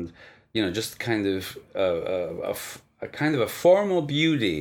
you 0.54 0.62
know 0.63 0.71
just 0.80 0.91
kind 1.10 1.25
of 1.36 1.58
uh, 1.73 1.80
uh, 2.15 2.34
a, 2.51 2.56
f- 2.62 2.82
a 3.06 3.08
kind 3.21 3.34
of 3.38 3.41
a 3.41 3.51
formal 3.63 4.01
beauty 4.17 4.60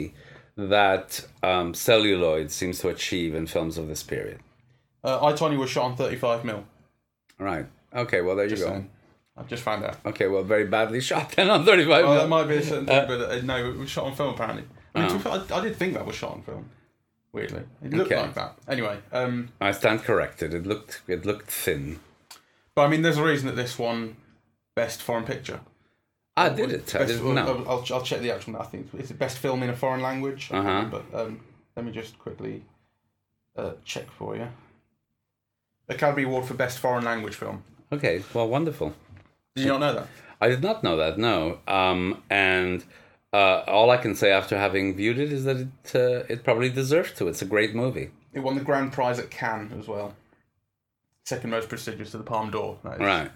that 0.57 1.27
um, 1.43 1.75
celluloid 1.75 2.51
seems 2.51 2.79
to 2.81 2.89
achieve 2.89 3.35
in 3.35 3.47
films 3.47 3.77
of 3.79 3.89
this 3.89 4.03
period 4.03 4.41
Uh, 5.03 5.25
I 5.25 5.33
Tonya 5.33 5.59
was 5.59 5.71
shot 5.71 5.85
on 5.85 5.97
35 5.97 6.45
mil. 6.45 6.65
right 7.39 7.67
okay 7.95 8.21
well 8.21 8.37
there 8.37 8.47
you 8.47 8.57
go 8.57 8.67
saying. 8.67 8.91
I've 9.37 9.49
just 9.49 9.63
found 9.63 9.85
out. 9.85 9.97
okay 10.07 10.29
well 10.29 10.45
very 10.45 10.65
badly 10.67 11.01
shot 11.01 11.31
then 11.33 11.51
on 11.51 11.65
35 11.65 11.89
Well, 12.05 12.13
mil. 12.15 12.23
that 12.23 12.29
might 12.29 12.45
be 12.49 12.57
a 12.57 12.63
certain 12.63 12.87
thing, 12.87 13.05
but 13.09 13.21
uh, 13.21 13.41
no, 13.43 13.71
it 13.71 13.77
was 13.77 13.91
shot 13.91 14.05
on 14.07 14.15
film 14.15 14.35
apparently. 14.35 14.65
I, 14.95 15.09
mean, 15.09 15.21
Oh. 15.25 15.47
I, 15.51 15.59
I 15.59 15.61
did 15.61 15.77
think 15.77 15.95
that 15.95 16.07
was 16.07 16.15
shot 16.15 16.33
on 16.35 16.43
film. 16.43 16.71
Weirdly, 17.33 17.63
it 17.83 17.93
looked 17.93 18.13
Okay. 18.13 18.23
like 18.23 18.35
that. 18.35 18.57
Anyway, 18.69 18.97
um, 19.11 19.49
i 19.61 19.73
stand 19.73 20.05
corrected 20.05 20.55
it 20.55 20.65
looked 20.67 21.03
it 21.09 21.27
looked 21.27 21.51
thin 21.51 21.99
but 22.77 22.83
I 22.87 22.89
mean, 22.89 23.03
there's 23.03 23.19
a 23.19 23.25
reason 23.25 23.47
that 23.47 23.55
this 23.57 23.77
won 23.79 24.17
best 24.77 25.01
foreign 25.03 25.25
picture. 25.25 25.61
I 26.37 26.49
did 26.49 26.73
it. 26.73 26.95
I 26.95 26.99
Best, 26.99 27.13
didn't 27.13 27.35
know. 27.35 27.65
I'll, 27.67 27.69
I'll, 27.69 27.85
I'll 27.95 28.03
check 28.03 28.21
the 28.21 28.33
actual. 28.33 28.57
I 28.57 28.65
think 28.65 28.89
it's 28.99 29.09
the 29.09 29.15
best 29.15 29.39
film 29.39 29.63
in 29.63 29.71
a 29.71 29.77
foreign 29.77 30.03
language. 30.03 30.49
Uh-huh. 30.51 30.87
But 30.91 31.05
um, 31.15 31.41
let 31.77 31.87
me 31.87 31.93
just 31.93 32.19
quickly 32.19 32.63
uh, 33.57 33.73
check 33.85 34.11
for 34.11 34.37
you. 34.37 34.49
Academy 35.89 36.25
Award 36.25 36.47
for 36.47 36.55
best 36.55 36.79
foreign 36.79 37.05
language 37.05 37.35
film. 37.35 37.63
Okay, 37.93 38.25
well, 38.33 38.49
wonderful. 38.49 38.95
Did 39.55 39.67
you 39.67 39.71
not 39.73 39.81
know 39.81 39.95
that? 39.95 40.09
I 40.41 40.49
did 40.49 40.63
not 40.63 40.83
know 40.83 40.97
that. 40.97 41.19
No, 41.19 41.59
um, 41.69 42.23
and 42.31 42.85
uh, 43.33 43.63
all 43.67 43.91
I 43.91 43.99
can 43.99 44.15
say 44.15 44.33
after 44.33 44.59
having 44.59 44.97
viewed 44.97 45.19
it 45.19 45.33
is 45.33 45.45
that 45.45 45.59
it 45.59 45.95
uh, 45.95 46.25
it 46.29 46.43
probably 46.43 46.71
deserves 46.71 47.13
to. 47.13 47.29
It's 47.29 47.43
a 47.43 47.47
great 47.47 47.75
movie. 47.75 48.11
It 48.33 48.41
won 48.41 48.57
the 48.57 48.65
grand 48.65 48.93
prize 48.93 49.21
at 49.21 49.31
Cannes 49.31 49.73
as 49.79 49.87
well. 49.87 50.17
Second 51.25 51.51
most 51.51 51.69
prestigious 51.69 52.11
to 52.11 52.19
the 52.19 52.25
Palme 52.25 52.51
d'Or. 52.51 52.79
Right. 52.83 53.31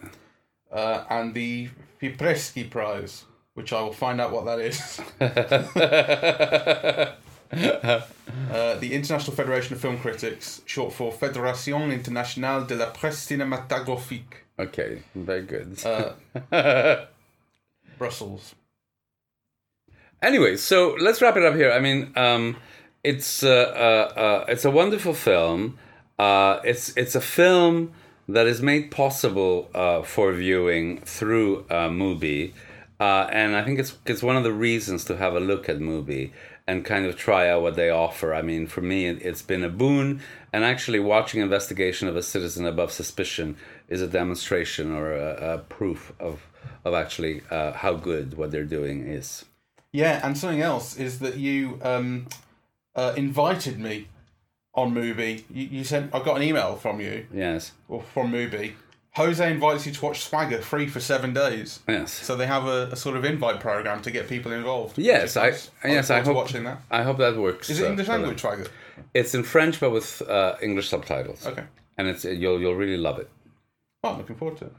Uh, 0.70 1.04
and 1.09 1.35
the 1.35 1.70
FIPRESCI 2.00 2.70
Prize, 2.70 3.24
which 3.54 3.72
I 3.72 3.83
will 3.83 3.92
find 3.92 4.20
out 4.20 4.33
what 4.33 4.44
that 4.44 4.61
is. 4.61 5.00
Uh, 7.50 8.74
the 8.76 8.94
International 8.94 9.35
Federation 9.35 9.74
of 9.74 9.81
Film 9.81 9.98
Critics, 9.98 10.62
short 10.66 10.92
for 10.92 11.12
Fédération 11.12 11.92
Internationale 11.92 12.66
de 12.66 12.76
la 12.76 12.87
Presse 12.87 13.26
Cinématographique, 13.26 14.44
okay, 14.59 15.02
very 15.14 15.42
good. 15.42 15.78
uh, 15.85 16.12
Brussels. 17.98 18.54
anyway, 20.22 20.57
so 20.57 20.96
let's 21.00 21.22
wrap 21.22 21.37
it 21.37 21.44
up 21.44 21.54
here. 21.54 21.72
I 21.72 21.81
mean, 21.81 22.12
um, 22.16 22.57
it's 23.02 23.42
uh, 23.42 23.48
uh, 23.48 24.20
uh, 24.20 24.44
it's 24.48 24.64
a 24.64 24.70
wonderful 24.70 25.14
film. 25.14 25.78
Uh, 26.18 26.61
it's 26.64 26.96
it's 26.96 27.14
a 27.14 27.20
film 27.20 27.92
that 28.28 28.46
is 28.46 28.60
made 28.60 28.90
possible 28.90 29.70
uh, 29.74 30.02
for 30.02 30.32
viewing 30.32 31.00
through 31.00 31.64
uh, 31.70 31.88
Mubi, 31.88 32.52
uh, 33.00 33.28
and 33.32 33.56
I 33.56 33.64
think 33.64 33.78
it's 33.78 33.96
it's 34.04 34.22
one 34.22 34.36
of 34.36 34.44
the 34.44 34.52
reasons 34.52 35.04
to 35.06 35.16
have 35.16 35.34
a 35.34 35.40
look 35.40 35.68
at 35.68 35.78
Mubi 35.78 36.32
and 36.66 36.84
kind 36.84 37.06
of 37.06 37.16
try 37.16 37.48
out 37.48 37.62
what 37.62 37.76
they 37.76 37.88
offer. 37.88 38.34
I 38.34 38.42
mean, 38.42 38.66
for 38.66 38.82
me, 38.82 39.06
it, 39.06 39.22
it's 39.22 39.40
been 39.40 39.64
a 39.64 39.70
boon, 39.70 40.20
and 40.52 40.64
actually 40.64 41.00
watching 41.00 41.40
Investigation 41.40 42.08
of 42.08 42.16
a 42.16 42.22
Citizen 42.22 42.66
Above 42.66 42.92
Suspicion 42.92 43.56
is 43.88 44.02
a 44.02 44.06
demonstration 44.06 44.92
or 44.92 45.12
a, 45.12 45.54
a 45.54 45.58
proof 45.58 46.12
of 46.20 46.46
of 46.84 46.94
actually 46.94 47.42
uh, 47.50 47.72
how 47.72 47.94
good 47.94 48.34
what 48.34 48.50
they're 48.50 48.64
doing 48.64 49.06
is. 49.06 49.46
Yeah, 49.92 50.20
and 50.22 50.36
something 50.36 50.60
else 50.60 50.96
is 50.96 51.20
that 51.20 51.38
you 51.38 51.80
um, 51.82 52.26
uh, 52.94 53.14
invited 53.16 53.78
me 53.78 54.08
on 54.78 54.94
Mubi. 54.94 55.42
You, 55.50 55.66
you 55.66 55.84
sent. 55.84 56.14
I 56.14 56.22
got 56.22 56.36
an 56.36 56.42
email 56.42 56.76
from 56.76 57.00
you 57.00 57.26
Yes. 57.32 57.72
or 57.88 58.02
from 58.02 58.32
Mubi. 58.32 58.72
Jose 59.14 59.50
invites 59.50 59.84
you 59.86 59.92
to 59.92 60.04
watch 60.04 60.20
Swagger 60.24 60.60
free 60.60 60.86
for 60.86 61.00
seven 61.00 61.34
days. 61.34 61.80
Yes. 61.88 62.12
So 62.12 62.36
they 62.36 62.46
have 62.46 62.66
a, 62.66 62.88
a 62.92 62.96
sort 62.96 63.16
of 63.16 63.24
invite 63.24 63.58
program 63.58 64.00
to 64.02 64.10
get 64.12 64.28
people 64.28 64.52
involved. 64.52 64.96
Yes, 64.96 65.36
I- 65.36 65.48
is 65.48 65.70
yes, 65.84 66.10
I 66.10 66.20
hope- 66.20 66.36
watching 66.36 66.64
that. 66.64 66.78
I 66.90 67.02
hope 67.02 67.18
that 67.18 67.36
works. 67.36 67.68
Is 67.70 67.80
it 67.80 67.86
uh, 67.86 67.90
English 67.90 68.08
language 68.08 68.40
Swagger? 68.40 68.66
It's 69.14 69.34
in 69.34 69.42
French, 69.42 69.80
but 69.80 69.90
with 69.90 70.22
uh, 70.28 70.54
English 70.62 70.88
subtitles. 70.88 71.46
Okay. 71.46 71.64
And 71.96 72.06
it's 72.06 72.24
you'll 72.24 72.60
you'll 72.60 72.76
really 72.76 72.96
love 72.96 73.18
it. 73.18 73.28
Well, 74.04 74.12
I'm 74.12 74.18
looking 74.18 74.36
forward 74.36 74.58
to 74.58 74.66
it. 74.66 74.72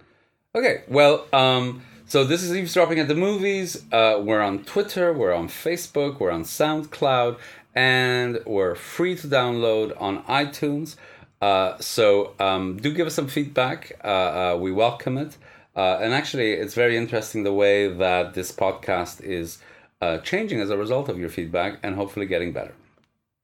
Okay. 0.55 0.83
Well, 0.88 1.25
um, 1.33 1.81
so 2.05 2.23
this 2.23 2.41
is 2.41 2.55
eavesdropping 2.55 2.97
at 2.99 3.07
the 3.09 3.15
movies. 3.15 3.83
Uh, 3.91 4.21
we're 4.23 4.41
on 4.41 4.63
Twitter. 4.63 5.12
We're 5.12 5.33
on 5.33 5.49
Facebook. 5.49 6.19
We're 6.19 6.31
on 6.31 6.43
SoundCloud, 6.43 7.38
and 7.75 8.39
we're 8.45 8.75
free 8.75 9.15
to 9.15 9.27
download 9.27 9.99
on 10.01 10.23
iTunes. 10.23 10.95
Uh, 11.41 11.77
so 11.79 12.34
um, 12.39 12.77
do 12.77 12.93
give 12.93 13.08
us 13.08 13.15
some 13.15 13.27
feedback. 13.27 13.99
Uh, 14.03 14.08
uh, 14.08 14.58
we 14.60 14.71
welcome 14.71 15.17
it. 15.17 15.38
Uh, 15.75 15.99
and 16.01 16.13
actually, 16.13 16.51
it's 16.53 16.73
very 16.73 16.97
interesting 16.97 17.43
the 17.43 17.53
way 17.53 17.88
that 17.88 18.34
this 18.34 18.51
podcast 18.51 19.21
is 19.21 19.60
uh, 20.01 20.17
changing 20.19 20.60
as 20.60 20.69
a 20.69 20.77
result 20.77 21.08
of 21.10 21.19
your 21.19 21.29
feedback, 21.29 21.79
and 21.84 21.95
hopefully 21.95 22.25
getting 22.25 22.51
better. 22.51 22.73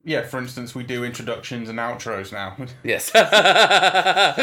Yeah, 0.03 0.21
for 0.21 0.39
instance, 0.39 0.75
we 0.75 0.83
do 0.83 1.03
introductions 1.03 1.67
and 1.69 1.79
outros 1.79 2.31
now. 2.31 2.55
Yes. 2.83 3.11
yeah, 3.15 4.35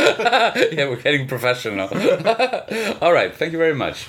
we're 0.88 0.96
getting 0.96 1.28
professional. 1.28 1.88
All 3.00 3.12
right. 3.12 3.34
Thank 3.34 3.52
you 3.52 3.58
very 3.58 3.74
much. 3.74 4.08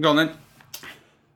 Go 0.00 0.10
on 0.10 0.16
then. 0.16 0.30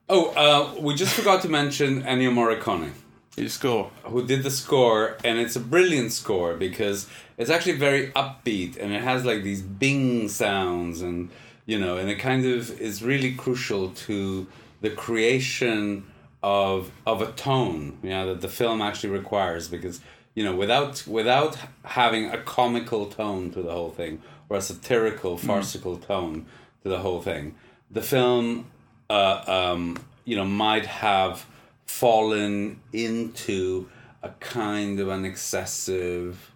Oh, 0.08 0.28
uh, 0.36 0.80
we 0.80 0.94
just 0.94 1.14
forgot 1.14 1.42
to 1.42 1.48
mention 1.48 2.02
Ennio 2.02 2.32
Morricone, 2.32 2.90
You 3.36 3.48
score. 3.48 3.90
who 4.04 4.26
did 4.26 4.42
the 4.42 4.50
score, 4.50 5.16
and 5.24 5.38
it's 5.38 5.56
a 5.56 5.60
brilliant 5.60 6.12
score 6.12 6.54
because 6.54 7.08
it's 7.38 7.50
actually 7.50 7.78
very 7.78 8.12
upbeat 8.12 8.76
and 8.80 8.92
it 8.92 9.02
has 9.02 9.24
like 9.24 9.42
these 9.42 9.62
bing 9.62 10.28
sounds, 10.28 11.02
and 11.02 11.30
you 11.66 11.78
know, 11.78 11.96
and 11.96 12.08
it 12.08 12.16
kind 12.16 12.44
of 12.44 12.80
is 12.80 13.02
really 13.02 13.32
crucial 13.34 13.90
to 14.06 14.46
the 14.80 14.90
creation 14.90 16.04
of 16.42 16.90
of 17.06 17.22
a 17.22 17.32
tone, 17.32 17.98
you 18.02 18.10
know, 18.10 18.26
that 18.26 18.42
the 18.42 18.48
film 18.48 18.80
actually 18.82 19.10
requires 19.10 19.66
because 19.68 20.00
you 20.34 20.44
know, 20.44 20.54
without 20.54 21.04
without 21.06 21.56
having 21.84 22.30
a 22.30 22.38
comical 22.38 23.06
tone 23.06 23.50
to 23.52 23.62
the 23.62 23.72
whole 23.72 23.90
thing 23.90 24.22
or 24.48 24.58
a 24.58 24.60
satirical, 24.60 25.36
farcical 25.36 25.96
tone 25.96 26.46
to 26.82 26.88
the 26.88 26.98
whole 26.98 27.22
thing, 27.22 27.54
the 27.92 28.02
film, 28.02 28.70
uh, 29.10 29.44
um, 29.46 29.98
you 30.24 30.36
know, 30.36 30.44
might 30.44 30.86
have 30.86 31.46
fallen 31.84 32.80
into 32.92 33.88
a 34.22 34.30
kind 34.40 34.98
of 34.98 35.08
an 35.08 35.24
excessive 35.24 36.50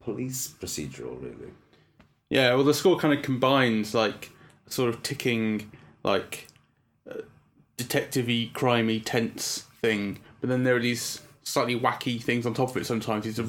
police 0.00 0.48
procedural, 0.48 1.20
really. 1.20 1.52
Yeah, 2.30 2.54
well, 2.54 2.64
the 2.64 2.74
score 2.74 2.98
kind 2.98 3.12
of 3.12 3.22
combines 3.22 3.94
like 3.94 4.30
sort 4.68 4.88
of 4.88 5.02
ticking, 5.02 5.70
like 6.02 6.48
uh, 7.10 7.22
detective-y, 7.76 8.50
crimey, 8.54 9.02
tense 9.04 9.64
thing, 9.80 10.20
but 10.40 10.48
then 10.48 10.64
there 10.64 10.76
are 10.76 10.80
these 10.80 11.20
slightly 11.42 11.78
wacky 11.78 12.20
things 12.20 12.44
on 12.46 12.54
top 12.54 12.70
of 12.70 12.76
it. 12.76 12.86
Sometimes 12.86 13.26
it's 13.26 13.38
a 13.38 13.48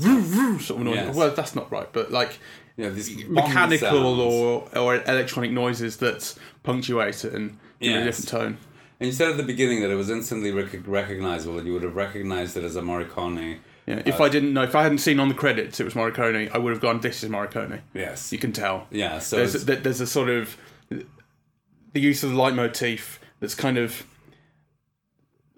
sort 0.60 0.79
of 0.79 0.79
noise. 0.86 0.95
Yes. 0.95 1.15
Well, 1.15 1.31
that's 1.31 1.55
not 1.55 1.71
right, 1.71 1.91
but 1.91 2.12
like 2.12 2.39
Yeah, 2.77 2.89
these 2.89 3.25
mechanical 3.27 4.21
or 4.21 4.69
or 4.75 4.95
electronic 4.95 5.51
noises 5.51 5.97
that 5.97 6.35
punctuate 6.63 7.25
it 7.25 7.33
and 7.33 7.57
give 7.81 7.95
it 7.95 8.01
a 8.01 8.03
different 8.05 8.29
tone. 8.29 8.57
And 8.99 9.07
you 9.07 9.13
said 9.13 9.29
at 9.31 9.37
the 9.37 9.43
beginning 9.43 9.81
that 9.81 9.89
it 9.91 9.95
was 9.95 10.09
instantly 10.09 10.51
rec- 10.51 10.87
recognizable, 10.87 11.57
and 11.57 11.67
you 11.67 11.73
would 11.73 11.83
have 11.83 11.95
recognized 11.95 12.55
it 12.57 12.63
as 12.63 12.75
a 12.75 12.81
Morricone. 12.81 13.59
Yeah, 13.85 14.01
if 14.05 14.19
I 14.21 14.27
didn't 14.29 14.53
know, 14.53 14.63
if 14.63 14.75
I 14.75 14.83
hadn't 14.83 14.97
seen 14.99 15.19
on 15.19 15.27
the 15.29 15.33
credits 15.35 15.79
it 15.79 15.83
was 15.85 15.93
Morricone, 15.93 16.49
I 16.53 16.57
would 16.57 16.71
have 16.71 16.81
gone, 16.81 16.99
"This 17.01 17.23
is 17.23 17.29
Morricone." 17.29 17.81
Yes. 17.93 18.31
You 18.31 18.37
can 18.39 18.51
tell. 18.53 18.87
Yeah. 18.91 19.19
So 19.19 19.37
There's 19.37 19.55
a, 19.55 19.75
there's 19.75 20.01
a 20.01 20.07
sort 20.07 20.29
of 20.29 20.57
the 20.89 21.99
use 21.99 22.23
of 22.23 22.31
the 22.31 22.35
leitmotif 22.37 23.19
that's 23.39 23.55
kind 23.55 23.77
of 23.77 24.03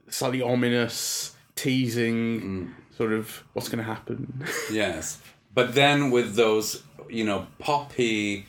slightly 0.10 0.41
ominous, 0.41 1.36
teasing, 1.55 2.41
Mm. 2.41 2.95
sort 2.97 3.13
of 3.13 3.43
what's 3.53 3.69
going 3.69 3.79
to 3.79 3.84
happen. 3.84 4.43
Yes. 4.71 5.19
But 5.53 5.73
then 5.75 6.12
with 6.12 6.36
those, 6.36 6.84
you 7.10 7.24
know, 7.24 7.48
poppy, 7.60 8.45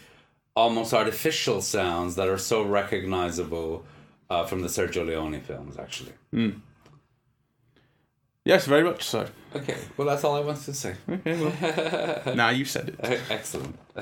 almost 0.54 0.92
artificial 0.94 1.60
sounds 1.60 2.16
that 2.16 2.28
are 2.28 2.38
so 2.38 2.62
recognizable 2.62 3.84
uh, 4.28 4.44
from 4.44 4.62
the 4.62 4.68
Sergio 4.68 5.06
Leone 5.06 5.40
films, 5.40 5.76
actually. 5.78 6.12
yes, 8.44 8.66
very 8.66 8.84
much 8.84 9.02
so. 9.04 9.26
Okay, 9.54 9.76
well, 9.96 10.06
that's 10.06 10.22
all 10.24 10.36
I 10.36 10.40
wanted 10.40 10.64
to 10.64 10.74
say. 10.74 10.94
Okay, 11.08 11.40
well, 11.42 12.34
now 12.36 12.50
you 12.50 12.64
said 12.64 12.90
it. 12.90 13.20
Excellent. 13.30 13.78